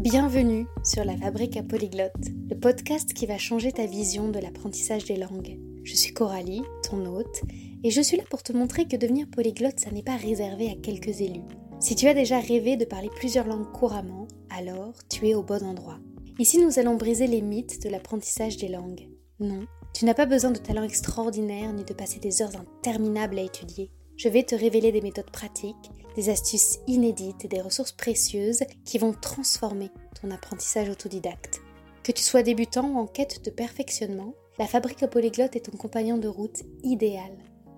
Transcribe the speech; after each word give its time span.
Bienvenue 0.00 0.66
sur 0.82 1.04
la 1.04 1.14
Fabrique 1.14 1.58
à 1.58 1.62
Polyglotte, 1.62 2.14
le 2.48 2.58
podcast 2.58 3.12
qui 3.12 3.26
va 3.26 3.36
changer 3.36 3.70
ta 3.70 3.84
vision 3.84 4.30
de 4.30 4.38
l'apprentissage 4.38 5.04
des 5.04 5.16
langues. 5.16 5.60
Je 5.84 5.94
suis 5.94 6.14
Coralie, 6.14 6.62
ton 6.88 7.04
hôte, 7.04 7.42
et 7.84 7.90
je 7.90 8.00
suis 8.00 8.16
là 8.16 8.22
pour 8.30 8.42
te 8.42 8.54
montrer 8.54 8.88
que 8.88 8.96
devenir 8.96 9.26
polyglotte, 9.30 9.78
ça 9.78 9.90
n'est 9.90 10.02
pas 10.02 10.16
réservé 10.16 10.70
à 10.70 10.74
quelques 10.74 11.20
élus. 11.20 11.44
Si 11.80 11.96
tu 11.96 12.08
as 12.08 12.14
déjà 12.14 12.40
rêvé 12.40 12.78
de 12.78 12.86
parler 12.86 13.10
plusieurs 13.14 13.46
langues 13.46 13.70
couramment, 13.72 14.26
alors 14.48 14.94
tu 15.10 15.28
es 15.28 15.34
au 15.34 15.42
bon 15.42 15.62
endroit. 15.62 15.98
Ici, 16.38 16.56
nous 16.64 16.78
allons 16.78 16.96
briser 16.96 17.26
les 17.26 17.42
mythes 17.42 17.82
de 17.82 17.90
l'apprentissage 17.90 18.56
des 18.56 18.68
langues. 18.68 19.06
Non, 19.38 19.66
tu 19.92 20.06
n'as 20.06 20.14
pas 20.14 20.24
besoin 20.24 20.50
de 20.50 20.58
talent 20.58 20.82
extraordinaire 20.82 21.74
ni 21.74 21.84
de 21.84 21.92
passer 21.92 22.20
des 22.20 22.40
heures 22.40 22.56
interminables 22.56 23.38
à 23.38 23.42
étudier. 23.42 23.90
Je 24.22 24.28
vais 24.28 24.42
te 24.42 24.54
révéler 24.54 24.92
des 24.92 25.00
méthodes 25.00 25.30
pratiques, 25.30 25.90
des 26.14 26.28
astuces 26.28 26.80
inédites 26.86 27.46
et 27.46 27.48
des 27.48 27.62
ressources 27.62 27.92
précieuses 27.92 28.64
qui 28.84 28.98
vont 28.98 29.14
transformer 29.14 29.88
ton 30.20 30.30
apprentissage 30.30 30.90
autodidacte. 30.90 31.62
Que 32.02 32.12
tu 32.12 32.22
sois 32.22 32.42
débutant 32.42 32.86
ou 32.86 32.98
en 32.98 33.06
quête 33.06 33.42
de 33.42 33.50
perfectionnement, 33.50 34.34
la 34.58 34.66
fabrique 34.66 35.06
polyglotte 35.06 35.56
est 35.56 35.70
ton 35.70 35.78
compagnon 35.78 36.18
de 36.18 36.28
route 36.28 36.64
idéal. 36.82 37.32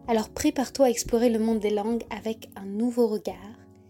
Alors 0.08 0.30
prépare-toi 0.30 0.86
à 0.86 0.90
explorer 0.90 1.30
le 1.30 1.38
monde 1.38 1.60
des 1.60 1.70
langues 1.70 2.02
avec 2.10 2.50
un 2.56 2.66
nouveau 2.66 3.06
regard 3.06 3.36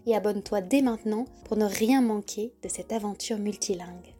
et 0.05 0.15
abonne-toi 0.15 0.61
dès 0.61 0.83
maintenant 0.83 1.25
pour 1.45 1.57
ne 1.57 1.65
rien 1.65 2.03
manquer 2.03 2.53
de 2.61 2.69
cette 2.69 2.93
aventure 2.93 3.39
multilingue. 3.39 4.13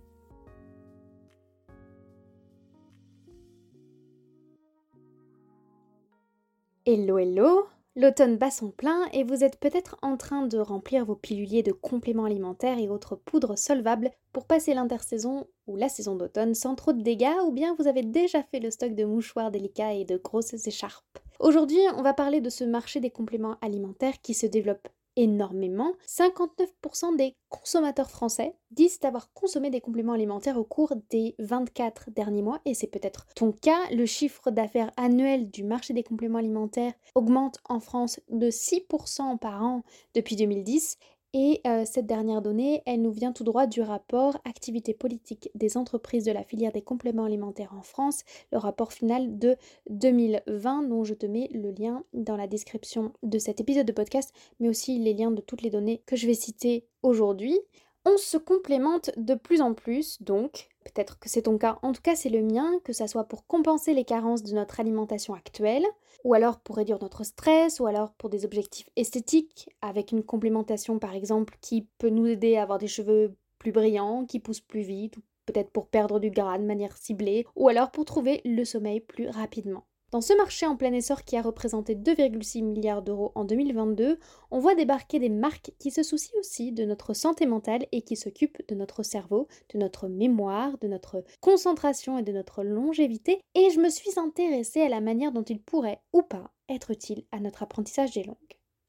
Hello 6.87 7.19
hello 7.19 7.67
L'automne 7.95 8.37
bat 8.37 8.49
son 8.49 8.71
plein 8.71 9.05
et 9.13 9.23
vous 9.23 9.43
êtes 9.43 9.59
peut-être 9.59 9.97
en 10.01 10.17
train 10.17 10.47
de 10.47 10.57
remplir 10.57 11.05
vos 11.05 11.15
piluliers 11.15 11.61
de 11.61 11.71
compléments 11.71 12.25
alimentaires 12.25 12.79
et 12.79 12.89
autres 12.89 13.15
poudres 13.15 13.55
solvables 13.55 14.09
pour 14.31 14.47
passer 14.47 14.73
l'intersaison 14.73 15.45
ou 15.67 15.75
la 15.75 15.89
saison 15.89 16.15
d'automne 16.15 16.55
sans 16.55 16.73
trop 16.73 16.93
de 16.93 17.03
dégâts 17.03 17.37
ou 17.45 17.51
bien 17.51 17.75
vous 17.77 17.85
avez 17.85 18.01
déjà 18.01 18.41
fait 18.41 18.59
le 18.59 18.71
stock 18.71 18.95
de 18.95 19.05
mouchoirs 19.05 19.51
délicats 19.51 19.93
et 19.93 20.05
de 20.05 20.17
grosses 20.17 20.65
écharpes. 20.65 21.19
Aujourd'hui, 21.39 21.81
on 21.95 22.01
va 22.01 22.15
parler 22.15 22.41
de 22.41 22.49
ce 22.49 22.63
marché 22.63 22.99
des 22.99 23.11
compléments 23.11 23.57
alimentaires 23.61 24.21
qui 24.23 24.33
se 24.33 24.47
développe 24.47 24.87
énormément. 25.15 25.93
59% 26.07 27.15
des 27.15 27.35
consommateurs 27.49 28.09
français 28.09 28.55
disent 28.71 28.99
avoir 29.03 29.31
consommé 29.33 29.69
des 29.69 29.81
compléments 29.81 30.13
alimentaires 30.13 30.57
au 30.57 30.63
cours 30.63 30.93
des 31.09 31.35
24 31.39 32.11
derniers 32.11 32.41
mois 32.41 32.59
et 32.65 32.73
c'est 32.73 32.87
peut-être 32.87 33.27
ton 33.35 33.51
cas. 33.51 33.79
Le 33.91 34.05
chiffre 34.05 34.51
d'affaires 34.51 34.91
annuel 34.97 35.49
du 35.49 35.63
marché 35.63 35.93
des 35.93 36.03
compléments 36.03 36.39
alimentaires 36.39 36.93
augmente 37.15 37.59
en 37.69 37.79
France 37.79 38.19
de 38.29 38.49
6% 38.49 39.37
par 39.37 39.63
an 39.63 39.83
depuis 40.15 40.35
2010 40.35 40.97
et 41.33 41.61
euh, 41.65 41.83
cette 41.83 42.05
dernière 42.05 42.43
donnée, 42.43 42.83
elle 42.85 43.01
nous 43.01 43.11
vient 43.11 43.31
tout 43.31 43.43
droit 43.43 43.65
du 43.65 43.81
rapport 43.81 44.37
Activité 44.45 44.93
politique 44.93 45.49
des 45.55 45.77
entreprises 45.77 46.25
de 46.25 46.31
la 46.31 46.43
filière 46.43 46.71
des 46.71 46.83
compléments 46.83 47.25
alimentaires 47.25 47.73
en 47.75 47.81
France, 47.81 48.23
le 48.51 48.59
rapport 48.59 48.93
final 48.93 49.39
de 49.39 49.55
2020 49.89 50.83
dont 50.83 51.03
je 51.03 51.15
te 51.15 51.25
mets 51.25 51.49
le 51.51 51.71
lien 51.71 52.03
dans 52.13 52.35
la 52.35 52.45
description 52.45 53.13
de 53.23 53.39
cet 53.39 53.59
épisode 53.59 53.87
de 53.87 53.91
podcast, 53.91 54.31
mais 54.59 54.69
aussi 54.69 54.99
les 54.99 55.13
liens 55.13 55.31
de 55.31 55.41
toutes 55.41 55.63
les 55.63 55.71
données 55.71 56.03
que 56.05 56.15
je 56.15 56.27
vais 56.27 56.35
citer 56.35 56.85
aujourd'hui. 57.01 57.59
On 58.05 58.17
se 58.17 58.37
complémente 58.37 59.09
de 59.17 59.33
plus 59.33 59.61
en 59.61 59.73
plus, 59.73 60.21
donc 60.21 60.69
peut-être 60.83 61.19
que 61.19 61.29
c'est 61.29 61.43
ton 61.43 61.57
cas, 61.57 61.79
en 61.81 61.93
tout 61.93 62.01
cas 62.01 62.15
c'est 62.15 62.29
le 62.29 62.41
mien, 62.41 62.79
que 62.83 62.93
ça 62.93 63.07
soit 63.07 63.25
pour 63.25 63.47
compenser 63.47 63.93
les 63.93 64.05
carences 64.05 64.43
de 64.43 64.53
notre 64.53 64.79
alimentation 64.79 65.33
actuelle, 65.33 65.85
ou 66.23 66.33
alors 66.33 66.59
pour 66.59 66.77
réduire 66.77 66.99
notre 67.01 67.23
stress, 67.23 67.79
ou 67.79 67.87
alors 67.87 68.13
pour 68.13 68.29
des 68.29 68.45
objectifs 68.45 68.89
esthétiques, 68.95 69.69
avec 69.81 70.11
une 70.11 70.23
complémentation 70.23 70.99
par 70.99 71.15
exemple 71.15 71.57
qui 71.61 71.87
peut 71.97 72.09
nous 72.09 72.27
aider 72.27 72.55
à 72.57 72.63
avoir 72.63 72.79
des 72.79 72.87
cheveux 72.87 73.35
plus 73.59 73.71
brillants, 73.71 74.25
qui 74.25 74.39
poussent 74.39 74.61
plus 74.61 74.81
vite, 74.81 75.17
ou 75.17 75.21
peut-être 75.45 75.71
pour 75.71 75.87
perdre 75.87 76.19
du 76.19 76.31
gras 76.31 76.57
de 76.57 76.65
manière 76.65 76.97
ciblée, 76.97 77.45
ou 77.55 77.67
alors 77.67 77.91
pour 77.91 78.05
trouver 78.05 78.41
le 78.45 78.63
sommeil 78.65 78.99
plus 78.99 79.29
rapidement. 79.29 79.85
Dans 80.13 80.21
ce 80.21 80.37
marché 80.37 80.67
en 80.67 80.75
plein 80.75 80.93
essor 80.93 81.23
qui 81.23 81.37
a 81.37 81.41
représenté 81.41 81.95
2,6 81.95 82.63
milliards 82.63 83.01
d'euros 83.01 83.31
en 83.33 83.45
2022, 83.45 84.19
on 84.51 84.59
voit 84.59 84.75
débarquer 84.75 85.17
des 85.17 85.29
marques 85.29 85.71
qui 85.79 85.89
se 85.89 86.03
soucient 86.03 86.39
aussi 86.39 86.71
de 86.71 86.85
notre 86.85 87.15
santé 87.15 87.47
mentale 87.47 87.87
et 87.91 88.03
qui 88.03 88.15
s'occupent 88.15 88.61
de 88.67 88.75
notre 88.75 89.01
cerveau, 89.01 89.47
de 89.73 89.79
notre 89.79 90.07
mémoire, 90.07 90.77
de 90.77 90.87
notre 90.87 91.23
concentration 91.41 92.19
et 92.19 92.21
de 92.21 92.31
notre 92.31 92.63
longévité. 92.63 93.41
Et 93.55 93.71
je 93.71 93.79
me 93.79 93.89
suis 93.89 94.19
intéressée 94.19 94.81
à 94.81 94.89
la 94.89 95.01
manière 95.01 95.31
dont 95.31 95.41
ils 95.41 95.59
pourraient 95.59 96.03
ou 96.13 96.21
pas 96.21 96.51
être 96.69 96.91
utiles 96.91 97.23
à 97.31 97.39
notre 97.39 97.63
apprentissage 97.63 98.13
des 98.13 98.23
langues. 98.23 98.37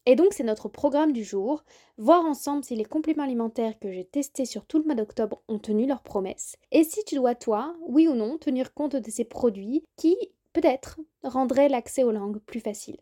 Et 0.05 0.17
donc 0.17 0.35
c'est 0.35 0.45
notre 0.45 0.69
programme 0.69 1.13
du 1.13 1.25
jour, 1.25 1.65
voir 1.97 2.27
ensemble 2.27 2.65
si 2.65 2.77
les 2.77 2.85
compléments 2.85 3.25
alimentaires 3.25 3.79
que 3.79 3.91
j'ai 3.91 4.05
testés 4.05 4.45
sur 4.45 4.67
tout 4.67 4.79
le 4.79 4.85
mois 4.85 4.95
d'octobre 4.95 5.41
ont 5.49 5.59
tenu 5.59 5.87
leurs 5.87 6.03
promesses, 6.03 6.57
et 6.71 6.85
si 6.85 7.03
tu 7.07 7.15
dois 7.15 7.35
toi, 7.35 7.75
oui 7.89 8.09
ou 8.09 8.15
non, 8.15 8.37
tenir 8.37 8.75
compte 8.75 8.97
de 8.97 9.11
ces 9.11 9.25
produits 9.25 9.83
qui, 9.97 10.15
peut-être, 10.55 10.99
rendrait 11.23 11.69
l'accès 11.69 12.05
aux 12.05 12.13
langues 12.13 12.39
plus 12.39 12.61
facile. 12.61 12.97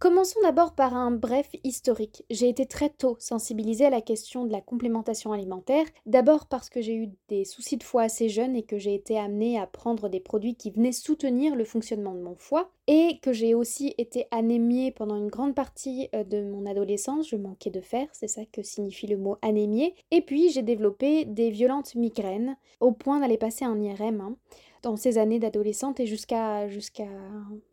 Commençons 0.00 0.40
d'abord 0.42 0.74
par 0.74 0.94
un 0.94 1.12
bref 1.12 1.48
historique. 1.62 2.24
J'ai 2.28 2.48
été 2.48 2.66
très 2.66 2.90
tôt 2.90 3.16
sensibilisée 3.20 3.86
à 3.86 3.90
la 3.90 4.02
question 4.02 4.44
de 4.44 4.52
la 4.52 4.60
complémentation 4.60 5.32
alimentaire, 5.32 5.86
d'abord 6.04 6.46
parce 6.46 6.68
que 6.68 6.82
j'ai 6.82 6.94
eu 6.94 7.08
des 7.28 7.44
soucis 7.44 7.78
de 7.78 7.84
foie 7.84 8.02
assez 8.02 8.28
jeunes 8.28 8.56
et 8.56 8.64
que 8.64 8.76
j'ai 8.76 8.94
été 8.94 9.18
amenée 9.18 9.58
à 9.58 9.66
prendre 9.66 10.08
des 10.08 10.20
produits 10.20 10.56
qui 10.56 10.70
venaient 10.70 10.92
soutenir 10.92 11.54
le 11.54 11.64
fonctionnement 11.64 12.12
de 12.12 12.20
mon 12.20 12.34
foie, 12.34 12.70
et 12.86 13.18
que 13.22 13.32
j'ai 13.32 13.54
aussi 13.54 13.94
été 13.96 14.26
anémiée 14.30 14.90
pendant 14.90 15.16
une 15.16 15.30
grande 15.30 15.54
partie 15.54 16.08
euh, 16.14 16.22
de 16.22 16.42
mon 16.42 16.66
adolescence, 16.66 17.28
je 17.28 17.36
manquais 17.36 17.70
de 17.70 17.80
fer, 17.80 18.06
c'est 18.12 18.28
ça 18.28 18.42
que 18.44 18.62
signifie 18.62 19.06
le 19.06 19.16
mot 19.16 19.38
anémiée, 19.40 19.94
et 20.10 20.20
puis 20.20 20.50
j'ai 20.50 20.62
développé 20.62 21.24
des 21.24 21.50
violentes 21.50 21.94
migraines, 21.94 22.58
au 22.80 22.92
point 22.92 23.20
d'aller 23.20 23.38
passer 23.38 23.64
un 23.64 23.80
IRM. 23.80 24.20
Hein 24.20 24.36
dans 24.84 24.96
ces 24.96 25.18
années 25.18 25.38
d'adolescente 25.38 26.00
et 26.00 26.06
jusqu'à 26.06 26.68
jusqu'à 26.68 27.08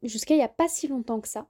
jusqu'à 0.04 0.34
il 0.34 0.38
n'y 0.38 0.44
a 0.44 0.48
pas 0.48 0.68
si 0.68 0.88
longtemps 0.88 1.22
que 1.22 1.28
ça. 1.28 1.48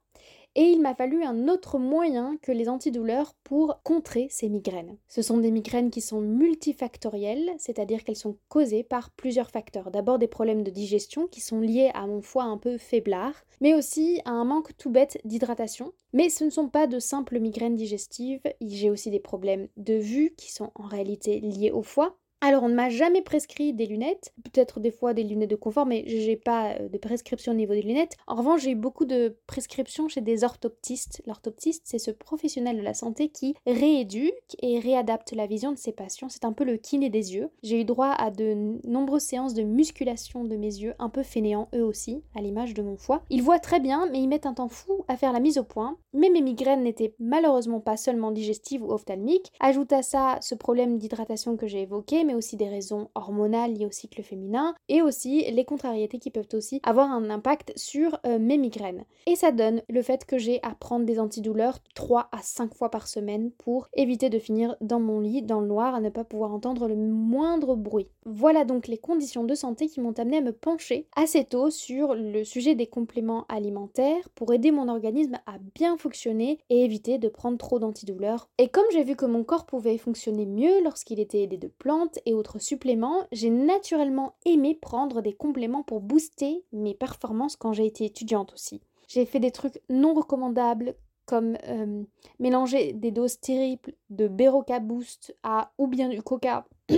Et 0.54 0.64
il 0.64 0.82
m'a 0.82 0.94
fallu 0.94 1.24
un 1.24 1.48
autre 1.48 1.78
moyen 1.78 2.36
que 2.42 2.52
les 2.52 2.68
antidouleurs 2.68 3.34
pour 3.42 3.80
contrer 3.84 4.26
ces 4.30 4.50
migraines. 4.50 4.98
Ce 5.08 5.22
sont 5.22 5.38
des 5.38 5.50
migraines 5.50 5.90
qui 5.90 6.02
sont 6.02 6.20
multifactorielles, 6.20 7.52
c'est-à-dire 7.56 8.04
qu'elles 8.04 8.16
sont 8.16 8.36
causées 8.48 8.82
par 8.82 9.10
plusieurs 9.12 9.50
facteurs. 9.50 9.90
D'abord 9.90 10.18
des 10.18 10.28
problèmes 10.28 10.62
de 10.62 10.70
digestion 10.70 11.26
qui 11.26 11.40
sont 11.40 11.60
liés 11.60 11.90
à 11.94 12.06
mon 12.06 12.20
foie 12.20 12.44
un 12.44 12.58
peu 12.58 12.76
faiblard, 12.76 13.34
mais 13.62 13.72
aussi 13.72 14.20
à 14.26 14.32
un 14.32 14.44
manque 14.44 14.76
tout 14.76 14.90
bête 14.90 15.18
d'hydratation. 15.24 15.92
Mais 16.12 16.28
ce 16.28 16.44
ne 16.44 16.50
sont 16.50 16.68
pas 16.68 16.86
de 16.86 16.98
simples 16.98 17.40
migraines 17.40 17.76
digestives, 17.76 18.42
j'ai 18.60 18.90
aussi 18.90 19.10
des 19.10 19.20
problèmes 19.20 19.68
de 19.78 19.94
vue 19.94 20.34
qui 20.36 20.52
sont 20.52 20.70
en 20.74 20.84
réalité 20.84 21.40
liés 21.40 21.70
au 21.70 21.82
foie, 21.82 22.18
alors, 22.44 22.64
on 22.64 22.68
ne 22.68 22.74
m'a 22.74 22.88
jamais 22.88 23.22
prescrit 23.22 23.72
des 23.72 23.86
lunettes, 23.86 24.34
peut-être 24.42 24.80
des 24.80 24.90
fois 24.90 25.14
des 25.14 25.22
lunettes 25.22 25.50
de 25.50 25.56
confort, 25.56 25.86
mais 25.86 26.02
j'ai 26.08 26.34
pas 26.34 26.72
euh, 26.72 26.88
de 26.88 26.98
prescription 26.98 27.52
au 27.52 27.54
niveau 27.54 27.72
des 27.72 27.82
lunettes. 27.82 28.16
En 28.26 28.34
revanche, 28.34 28.62
j'ai 28.62 28.72
eu 28.72 28.74
beaucoup 28.74 29.04
de 29.04 29.38
prescriptions 29.46 30.08
chez 30.08 30.22
des 30.22 30.42
orthoptistes. 30.42 31.22
L'orthoptiste, 31.24 31.82
c'est 31.84 32.00
ce 32.00 32.10
professionnel 32.10 32.76
de 32.76 32.82
la 32.82 32.94
santé 32.94 33.28
qui 33.28 33.54
rééduque 33.64 34.56
et 34.60 34.80
réadapte 34.80 35.32
la 35.32 35.46
vision 35.46 35.70
de 35.70 35.78
ses 35.78 35.92
patients. 35.92 36.28
C'est 36.28 36.44
un 36.44 36.52
peu 36.52 36.64
le 36.64 36.78
kiné 36.78 37.10
des 37.10 37.32
yeux. 37.32 37.48
J'ai 37.62 37.80
eu 37.80 37.84
droit 37.84 38.10
à 38.10 38.32
de 38.32 38.76
nombreuses 38.88 39.22
séances 39.22 39.54
de 39.54 39.62
musculation 39.62 40.42
de 40.42 40.56
mes 40.56 40.66
yeux, 40.66 40.94
un 40.98 41.10
peu 41.10 41.22
fainéants 41.22 41.68
eux 41.76 41.84
aussi, 41.84 42.24
à 42.34 42.42
l'image 42.42 42.74
de 42.74 42.82
mon 42.82 42.96
foie. 42.96 43.22
Ils 43.30 43.44
voient 43.44 43.60
très 43.60 43.78
bien, 43.78 44.08
mais 44.10 44.18
ils 44.18 44.28
mettent 44.28 44.46
un 44.46 44.54
temps 44.54 44.68
fou 44.68 45.04
à 45.06 45.16
faire 45.16 45.32
la 45.32 45.38
mise 45.38 45.58
au 45.58 45.64
point. 45.64 45.96
Mais 46.12 46.28
mes 46.28 46.42
migraines 46.42 46.82
n'étaient 46.82 47.14
malheureusement 47.20 47.78
pas 47.78 47.96
seulement 47.96 48.32
digestives 48.32 48.82
ou 48.82 48.90
ophtalmiques. 48.90 49.52
Ajoute 49.60 49.92
à 49.92 50.02
ça 50.02 50.38
ce 50.40 50.56
problème 50.56 50.98
d'hydratation 50.98 51.56
que 51.56 51.68
j'ai 51.68 51.82
évoqué, 51.82 52.24
aussi 52.34 52.56
des 52.56 52.68
raisons 52.68 53.08
hormonales 53.14 53.74
liées 53.74 53.86
au 53.86 53.90
cycle 53.90 54.22
féminin, 54.22 54.74
et 54.88 55.02
aussi 55.02 55.50
les 55.50 55.64
contrariétés 55.64 56.18
qui 56.18 56.30
peuvent 56.30 56.48
aussi 56.52 56.80
avoir 56.82 57.10
un 57.10 57.30
impact 57.30 57.72
sur 57.76 58.18
euh, 58.26 58.38
mes 58.38 58.58
migraines. 58.58 59.04
Et 59.26 59.36
ça 59.36 59.52
donne 59.52 59.82
le 59.88 60.02
fait 60.02 60.24
que 60.24 60.38
j'ai 60.38 60.60
à 60.62 60.74
prendre 60.74 61.06
des 61.06 61.18
antidouleurs 61.18 61.78
3 61.94 62.28
à 62.32 62.38
5 62.42 62.74
fois 62.74 62.90
par 62.90 63.08
semaine 63.08 63.50
pour 63.52 63.88
éviter 63.94 64.30
de 64.30 64.38
finir 64.38 64.76
dans 64.80 65.00
mon 65.00 65.20
lit, 65.20 65.42
dans 65.42 65.60
le 65.60 65.66
noir, 65.66 65.94
à 65.94 66.00
ne 66.00 66.10
pas 66.10 66.24
pouvoir 66.24 66.52
entendre 66.52 66.88
le 66.88 66.96
moindre 66.96 67.76
bruit. 67.76 68.08
Voilà 68.24 68.64
donc 68.64 68.86
les 68.86 68.98
conditions 68.98 69.44
de 69.44 69.54
santé 69.54 69.88
qui 69.88 70.00
m'ont 70.00 70.12
amené 70.12 70.38
à 70.38 70.40
me 70.42 70.52
pencher 70.52 71.06
assez 71.16 71.44
tôt 71.44 71.70
sur 71.70 72.14
le 72.14 72.44
sujet 72.44 72.74
des 72.74 72.86
compléments 72.86 73.46
alimentaires 73.48 74.28
pour 74.34 74.52
aider 74.52 74.70
mon 74.70 74.88
organisme 74.88 75.38
à 75.46 75.58
bien 75.74 75.96
fonctionner 75.96 76.58
et 76.70 76.84
éviter 76.84 77.18
de 77.18 77.28
prendre 77.28 77.58
trop 77.58 77.78
d'antidouleurs. 77.78 78.48
Et 78.58 78.68
comme 78.68 78.84
j'ai 78.92 79.04
vu 79.04 79.16
que 79.16 79.26
mon 79.26 79.44
corps 79.44 79.66
pouvait 79.66 79.98
fonctionner 79.98 80.46
mieux 80.46 80.82
lorsqu'il 80.82 81.20
était 81.20 81.42
aidé 81.42 81.56
de 81.56 81.68
plantes 81.68 82.18
et 82.26 82.34
autres 82.34 82.58
suppléments, 82.58 83.26
j'ai 83.32 83.50
naturellement 83.50 84.34
aimé 84.44 84.74
prendre 84.80 85.22
des 85.22 85.32
compléments 85.32 85.82
pour 85.82 86.00
booster 86.00 86.64
mes 86.72 86.94
performances 86.94 87.56
quand 87.56 87.72
j'ai 87.72 87.86
été 87.86 88.04
étudiante 88.04 88.52
aussi. 88.52 88.80
J'ai 89.08 89.26
fait 89.26 89.40
des 89.40 89.50
trucs 89.50 89.80
non 89.90 90.14
recommandables 90.14 90.94
comme 91.26 91.56
euh, 91.68 92.02
mélanger 92.38 92.92
des 92.92 93.10
doses 93.10 93.40
terribles 93.40 93.92
de 94.10 94.28
Beroca 94.28 94.80
Boost 94.80 95.36
à 95.42 95.72
ou 95.78 95.86
bien 95.86 96.08
du 96.08 96.22
Coca. 96.22 96.66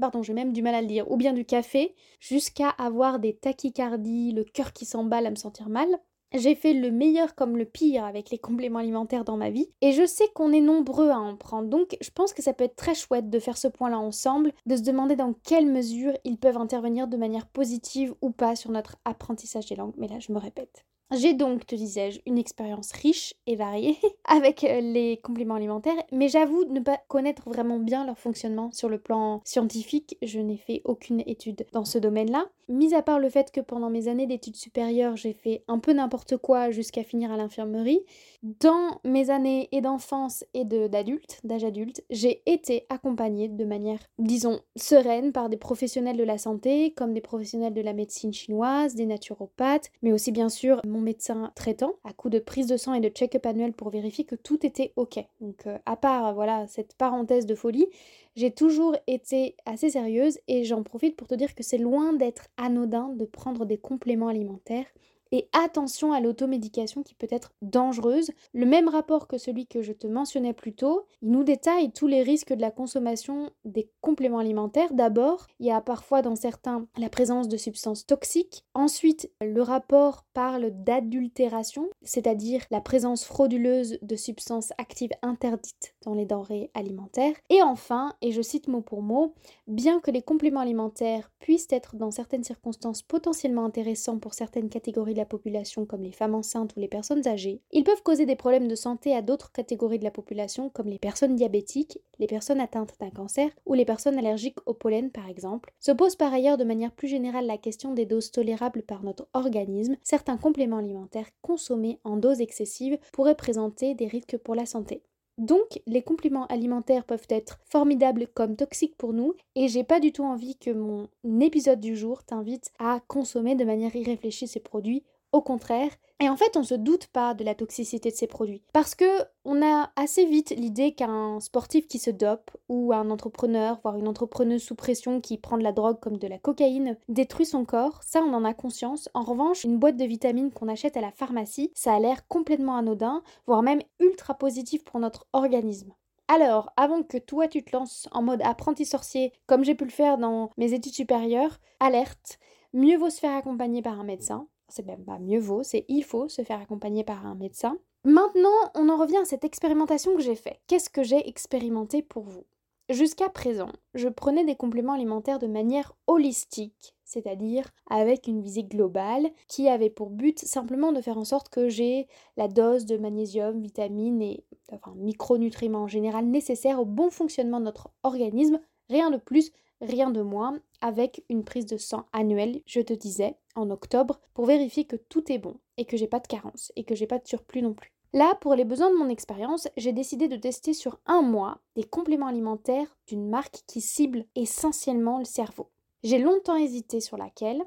Pardon, 0.00 0.22
j'ai 0.22 0.32
même 0.32 0.52
du 0.52 0.62
mal 0.62 0.74
à 0.74 0.80
le 0.80 0.86
dire, 0.86 1.10
ou 1.10 1.16
bien 1.16 1.32
du 1.32 1.44
café, 1.44 1.94
jusqu'à 2.18 2.70
avoir 2.70 3.18
des 3.18 3.36
tachycardies, 3.36 4.32
le 4.32 4.44
cœur 4.44 4.72
qui 4.72 4.86
s'emballe 4.86 5.26
à 5.26 5.30
me 5.30 5.36
sentir 5.36 5.68
mal. 5.68 5.88
J'ai 6.34 6.54
fait 6.54 6.72
le 6.72 6.90
meilleur 6.90 7.34
comme 7.34 7.56
le 7.56 7.64
pire 7.64 8.04
avec 8.04 8.30
les 8.30 8.38
compléments 8.38 8.78
alimentaires 8.78 9.24
dans 9.24 9.36
ma 9.36 9.50
vie 9.50 9.68
et 9.80 9.92
je 9.92 10.06
sais 10.06 10.28
qu'on 10.34 10.52
est 10.52 10.60
nombreux 10.60 11.10
à 11.10 11.18
en 11.18 11.36
prendre. 11.36 11.68
Donc 11.68 11.96
je 12.00 12.10
pense 12.10 12.32
que 12.32 12.42
ça 12.42 12.52
peut 12.52 12.64
être 12.64 12.76
très 12.76 12.94
chouette 12.94 13.30
de 13.30 13.38
faire 13.38 13.58
ce 13.58 13.68
point-là 13.68 13.98
ensemble, 13.98 14.52
de 14.66 14.76
se 14.76 14.82
demander 14.82 15.16
dans 15.16 15.34
quelle 15.44 15.66
mesure 15.66 16.12
ils 16.24 16.38
peuvent 16.38 16.56
intervenir 16.56 17.08
de 17.08 17.16
manière 17.16 17.46
positive 17.46 18.14
ou 18.22 18.30
pas 18.30 18.56
sur 18.56 18.70
notre 18.70 18.96
apprentissage 19.04 19.66
des 19.66 19.76
langues. 19.76 19.94
Mais 19.96 20.08
là, 20.08 20.18
je 20.18 20.32
me 20.32 20.38
répète. 20.38 20.84
J'ai 21.14 21.34
donc, 21.34 21.66
te 21.66 21.74
disais-je, 21.74 22.20
une 22.24 22.38
expérience 22.38 22.90
riche 22.92 23.34
et 23.46 23.54
variée 23.54 23.98
avec 24.24 24.64
euh, 24.64 24.80
les 24.80 25.18
compléments 25.22 25.56
alimentaires, 25.56 26.02
mais 26.10 26.28
j'avoue 26.28 26.64
ne 26.64 26.80
pas 26.80 26.98
connaître 27.08 27.50
vraiment 27.50 27.78
bien 27.78 28.06
leur 28.06 28.18
fonctionnement 28.18 28.70
sur 28.72 28.88
le 28.88 28.98
plan 28.98 29.42
scientifique. 29.44 30.16
Je 30.22 30.40
n'ai 30.40 30.56
fait 30.56 30.80
aucune 30.86 31.22
étude 31.26 31.66
dans 31.72 31.84
ce 31.84 31.98
domaine-là. 31.98 32.46
Mis 32.72 32.94
à 32.94 33.02
part 33.02 33.18
le 33.18 33.28
fait 33.28 33.52
que 33.52 33.60
pendant 33.60 33.90
mes 33.90 34.08
années 34.08 34.26
d'études 34.26 34.56
supérieures, 34.56 35.14
j'ai 35.14 35.34
fait 35.34 35.62
un 35.68 35.78
peu 35.78 35.92
n'importe 35.92 36.38
quoi 36.38 36.70
jusqu'à 36.70 37.04
finir 37.04 37.30
à 37.30 37.36
l'infirmerie, 37.36 38.00
dans 38.42 38.98
mes 39.04 39.28
années 39.28 39.68
et 39.72 39.82
d'enfance 39.82 40.42
et 40.54 40.64
d'adulte, 40.64 41.38
d'âge 41.44 41.64
adulte, 41.64 42.02
j'ai 42.08 42.42
été 42.46 42.86
accompagnée 42.88 43.48
de 43.48 43.64
manière, 43.66 43.98
disons, 44.18 44.60
sereine 44.74 45.32
par 45.32 45.50
des 45.50 45.58
professionnels 45.58 46.16
de 46.16 46.24
la 46.24 46.38
santé, 46.38 46.94
comme 46.94 47.12
des 47.12 47.20
professionnels 47.20 47.74
de 47.74 47.82
la 47.82 47.92
médecine 47.92 48.32
chinoise, 48.32 48.94
des 48.94 49.04
naturopathes, 49.04 49.90
mais 50.00 50.10
aussi 50.10 50.32
bien 50.32 50.48
sûr 50.48 50.80
mon 50.86 51.02
médecin 51.02 51.52
traitant, 51.54 51.92
à 52.04 52.14
coup 52.14 52.30
de 52.30 52.38
prise 52.38 52.68
de 52.68 52.78
sang 52.78 52.94
et 52.94 53.00
de 53.00 53.10
check-up 53.10 53.44
annuel 53.44 53.74
pour 53.74 53.90
vérifier 53.90 54.24
que 54.24 54.34
tout 54.34 54.64
était 54.64 54.94
ok. 54.96 55.22
Donc 55.42 55.66
euh, 55.66 55.76
à 55.84 55.96
part 55.96 56.32
voilà 56.32 56.66
cette 56.68 56.94
parenthèse 56.94 57.44
de 57.44 57.54
folie, 57.54 57.86
j'ai 58.34 58.50
toujours 58.50 58.96
été 59.06 59.56
assez 59.66 59.90
sérieuse 59.90 60.38
et 60.48 60.64
j'en 60.64 60.82
profite 60.82 61.16
pour 61.16 61.28
te 61.28 61.34
dire 61.34 61.54
que 61.54 61.62
c'est 61.62 61.78
loin 61.78 62.12
d'être 62.12 62.48
anodin 62.56 63.08
de 63.10 63.24
prendre 63.24 63.66
des 63.66 63.78
compléments 63.78 64.28
alimentaires 64.28 64.86
et 65.32 65.48
attention 65.52 66.12
à 66.12 66.20
l'automédication 66.20 67.02
qui 67.02 67.14
peut 67.14 67.26
être 67.30 67.52
dangereuse. 67.62 68.30
Le 68.52 68.66
même 68.66 68.88
rapport 68.88 69.26
que 69.26 69.38
celui 69.38 69.66
que 69.66 69.82
je 69.82 69.92
te 69.92 70.06
mentionnais 70.06 70.52
plus 70.52 70.74
tôt, 70.74 71.06
il 71.22 71.30
nous 71.30 71.42
détaille 71.42 71.90
tous 71.90 72.06
les 72.06 72.22
risques 72.22 72.52
de 72.52 72.60
la 72.60 72.70
consommation 72.70 73.50
des 73.64 73.90
compléments 74.02 74.38
alimentaires. 74.38 74.92
D'abord, 74.92 75.46
il 75.58 75.66
y 75.66 75.70
a 75.70 75.80
parfois 75.80 76.22
dans 76.22 76.36
certains 76.36 76.86
la 76.98 77.08
présence 77.08 77.48
de 77.48 77.56
substances 77.56 78.06
toxiques. 78.06 78.64
Ensuite, 78.74 79.30
le 79.40 79.62
rapport 79.62 80.24
parle 80.34 80.70
d'adultération, 80.70 81.88
c'est-à-dire 82.02 82.64
la 82.70 82.80
présence 82.80 83.24
frauduleuse 83.24 83.98
de 84.02 84.16
substances 84.16 84.72
actives 84.78 85.12
interdites 85.22 85.94
dans 86.04 86.14
les 86.14 86.26
denrées 86.26 86.70
alimentaires. 86.74 87.34
Et 87.48 87.62
enfin, 87.62 88.14
et 88.20 88.32
je 88.32 88.42
cite 88.42 88.68
mot 88.68 88.82
pour 88.82 89.02
mot, 89.02 89.34
bien 89.66 90.00
que 90.00 90.10
les 90.10 90.22
compléments 90.22 90.60
alimentaires 90.60 91.30
puissent 91.38 91.68
être 91.70 91.96
dans 91.96 92.10
certaines 92.10 92.44
circonstances 92.44 93.02
potentiellement 93.02 93.64
intéressants 93.64 94.18
pour 94.18 94.34
certaines 94.34 94.68
catégories 94.68 95.14
la 95.22 95.26
population 95.26 95.86
comme 95.86 96.02
les 96.02 96.10
femmes 96.10 96.34
enceintes 96.34 96.74
ou 96.76 96.80
les 96.80 96.88
personnes 96.88 97.28
âgées, 97.28 97.60
ils 97.70 97.84
peuvent 97.84 98.02
causer 98.02 98.26
des 98.26 98.34
problèmes 98.34 98.66
de 98.66 98.74
santé 98.74 99.14
à 99.14 99.22
d'autres 99.22 99.52
catégories 99.52 100.00
de 100.00 100.04
la 100.04 100.10
population 100.10 100.68
comme 100.68 100.88
les 100.88 100.98
personnes 100.98 101.36
diabétiques, 101.36 102.00
les 102.18 102.26
personnes 102.26 102.58
atteintes 102.58 102.94
d'un 102.98 103.10
cancer 103.10 103.50
ou 103.64 103.74
les 103.74 103.84
personnes 103.84 104.18
allergiques 104.18 104.58
au 104.66 104.74
pollen 104.74 105.12
par 105.12 105.28
exemple. 105.28 105.72
Se 105.78 105.92
pose 105.92 106.16
par 106.16 106.34
ailleurs 106.34 106.58
de 106.58 106.64
manière 106.64 106.90
plus 106.90 107.06
générale 107.06 107.46
la 107.46 107.56
question 107.56 107.94
des 107.94 108.04
doses 108.04 108.32
tolérables 108.32 108.82
par 108.82 109.04
notre 109.04 109.28
organisme. 109.32 109.96
Certains 110.02 110.38
compléments 110.38 110.78
alimentaires 110.78 111.30
consommés 111.40 112.00
en 112.02 112.16
doses 112.16 112.40
excessives 112.40 112.98
pourraient 113.12 113.36
présenter 113.36 113.94
des 113.94 114.08
risques 114.08 114.38
pour 114.38 114.56
la 114.56 114.66
santé. 114.66 115.02
Donc, 115.38 115.80
les 115.86 116.02
compléments 116.02 116.46
alimentaires 116.46 117.04
peuvent 117.04 117.26
être 117.30 117.58
formidables 117.64 118.26
comme 118.34 118.54
toxiques 118.54 118.96
pour 118.96 119.14
nous, 119.14 119.34
et 119.54 119.66
j'ai 119.66 119.82
pas 119.82 119.98
du 119.98 120.12
tout 120.12 120.24
envie 120.24 120.56
que 120.56 120.70
mon 120.70 121.08
épisode 121.40 121.80
du 121.80 121.96
jour 121.96 122.22
t'invite 122.22 122.70
à 122.78 123.00
consommer 123.08 123.54
de 123.54 123.64
manière 123.64 123.96
irréfléchie 123.96 124.46
ces 124.46 124.60
produits 124.60 125.04
au 125.32 125.40
contraire. 125.40 125.90
Et 126.20 126.28
en 126.28 126.36
fait, 126.36 126.56
on 126.56 126.62
se 126.62 126.74
doute 126.74 127.08
pas 127.08 127.34
de 127.34 127.42
la 127.42 127.56
toxicité 127.56 128.10
de 128.10 128.14
ces 128.14 128.28
produits. 128.28 128.62
Parce 128.72 128.94
que 128.94 129.04
on 129.44 129.60
a 129.60 129.90
assez 129.96 130.24
vite 130.24 130.50
l'idée 130.50 130.94
qu'un 130.94 131.40
sportif 131.40 131.88
qui 131.88 131.98
se 131.98 132.10
dope, 132.10 132.50
ou 132.68 132.92
un 132.92 133.10
entrepreneur, 133.10 133.80
voire 133.82 133.96
une 133.96 134.06
entrepreneuse 134.06 134.62
sous 134.62 134.76
pression 134.76 135.20
qui 135.20 135.38
prend 135.38 135.58
de 135.58 135.64
la 135.64 135.72
drogue 135.72 135.98
comme 135.98 136.18
de 136.18 136.28
la 136.28 136.38
cocaïne, 136.38 136.96
détruit 137.08 137.46
son 137.46 137.64
corps. 137.64 138.00
Ça, 138.04 138.22
on 138.22 138.32
en 138.34 138.44
a 138.44 138.54
conscience. 138.54 139.08
En 139.14 139.22
revanche, 139.22 139.64
une 139.64 139.78
boîte 139.78 139.96
de 139.96 140.04
vitamines 140.04 140.52
qu'on 140.52 140.68
achète 140.68 140.96
à 140.96 141.00
la 141.00 141.10
pharmacie, 141.10 141.72
ça 141.74 141.94
a 141.94 141.98
l'air 141.98 142.28
complètement 142.28 142.76
anodin, 142.76 143.22
voire 143.46 143.62
même 143.62 143.82
ultra 143.98 144.34
positif 144.34 144.84
pour 144.84 145.00
notre 145.00 145.26
organisme. 145.32 145.92
Alors, 146.28 146.72
avant 146.76 147.02
que 147.02 147.18
toi 147.18 147.48
tu 147.48 147.62
te 147.64 147.76
lances 147.76 148.08
en 148.12 148.22
mode 148.22 148.42
apprenti 148.42 148.86
sorcier, 148.86 149.32
comme 149.46 149.64
j'ai 149.64 149.74
pu 149.74 149.84
le 149.84 149.90
faire 149.90 150.18
dans 150.18 150.50
mes 150.56 150.72
études 150.72 150.94
supérieures, 150.94 151.58
alerte, 151.80 152.38
mieux 152.72 152.96
vaut 152.96 153.10
se 153.10 153.18
faire 153.18 153.36
accompagner 153.36 153.82
par 153.82 154.00
un 154.00 154.04
médecin 154.04 154.46
c'est 154.72 154.86
même 154.86 155.04
pas 155.04 155.18
mieux 155.18 155.38
vaut, 155.38 155.62
c'est 155.62 155.84
il 155.88 156.02
faut 156.02 156.28
se 156.28 156.42
faire 156.42 156.60
accompagner 156.60 157.04
par 157.04 157.26
un 157.26 157.34
médecin. 157.34 157.78
Maintenant, 158.04 158.48
on 158.74 158.88
en 158.88 158.96
revient 158.96 159.18
à 159.18 159.24
cette 159.24 159.44
expérimentation 159.44 160.16
que 160.16 160.22
j'ai 160.22 160.34
faite. 160.34 160.60
Qu'est-ce 160.66 160.90
que 160.90 161.02
j'ai 161.02 161.28
expérimenté 161.28 162.02
pour 162.02 162.24
vous? 162.24 162.44
Jusqu'à 162.88 163.28
présent, 163.28 163.70
je 163.94 164.08
prenais 164.08 164.44
des 164.44 164.56
compléments 164.56 164.94
alimentaires 164.94 165.38
de 165.38 165.46
manière 165.46 165.94
holistique, 166.08 166.94
c'est-à-dire 167.04 167.70
avec 167.88 168.26
une 168.26 168.42
visée 168.42 168.64
globale 168.64 169.30
qui 169.46 169.68
avait 169.68 169.88
pour 169.88 170.10
but 170.10 170.40
simplement 170.40 170.92
de 170.92 171.00
faire 171.00 171.16
en 171.16 171.24
sorte 171.24 171.48
que 171.48 171.68
j'ai 171.68 172.08
la 172.36 172.48
dose 172.48 172.84
de 172.84 172.96
magnésium, 172.96 173.62
vitamines 173.62 174.20
et 174.20 174.44
enfin, 174.72 174.94
micronutriments 174.96 175.84
en 175.84 175.88
général 175.88 176.26
nécessaires 176.26 176.80
au 176.80 176.84
bon 176.84 177.10
fonctionnement 177.10 177.60
de 177.60 177.66
notre 177.66 177.90
organisme, 178.02 178.60
rien 178.88 179.10
de 179.10 179.16
plus, 179.18 179.52
rien 179.82 180.10
de 180.10 180.22
moins, 180.22 180.58
avec 180.80 181.24
une 181.28 181.44
prise 181.44 181.66
de 181.66 181.76
sang 181.76 182.06
annuelle, 182.12 182.62
je 182.66 182.80
te 182.80 182.92
disais, 182.92 183.36
en 183.54 183.70
octobre, 183.70 184.20
pour 184.32 184.46
vérifier 184.46 184.84
que 184.84 184.96
tout 184.96 185.30
est 185.30 185.38
bon 185.38 185.58
et 185.76 185.84
que 185.84 185.96
j'ai 185.96 186.06
pas 186.06 186.20
de 186.20 186.26
carence 186.26 186.72
et 186.76 186.84
que 186.84 186.94
j'ai 186.94 187.06
pas 187.06 187.18
de 187.18 187.26
surplus 187.28 187.62
non 187.62 187.74
plus. 187.74 187.92
Là, 188.14 188.34
pour 188.40 188.54
les 188.54 188.64
besoins 188.64 188.90
de 188.90 188.96
mon 188.96 189.08
expérience, 189.08 189.68
j'ai 189.76 189.92
décidé 189.92 190.28
de 190.28 190.36
tester 190.36 190.74
sur 190.74 190.98
un 191.06 191.22
mois 191.22 191.58
des 191.76 191.84
compléments 191.84 192.26
alimentaires 192.26 192.96
d'une 193.06 193.28
marque 193.28 193.62
qui 193.66 193.80
cible 193.80 194.26
essentiellement 194.34 195.18
le 195.18 195.24
cerveau. 195.24 195.70
J'ai 196.02 196.18
longtemps 196.18 196.56
hésité 196.56 197.00
sur 197.00 197.16
laquelle, 197.16 197.62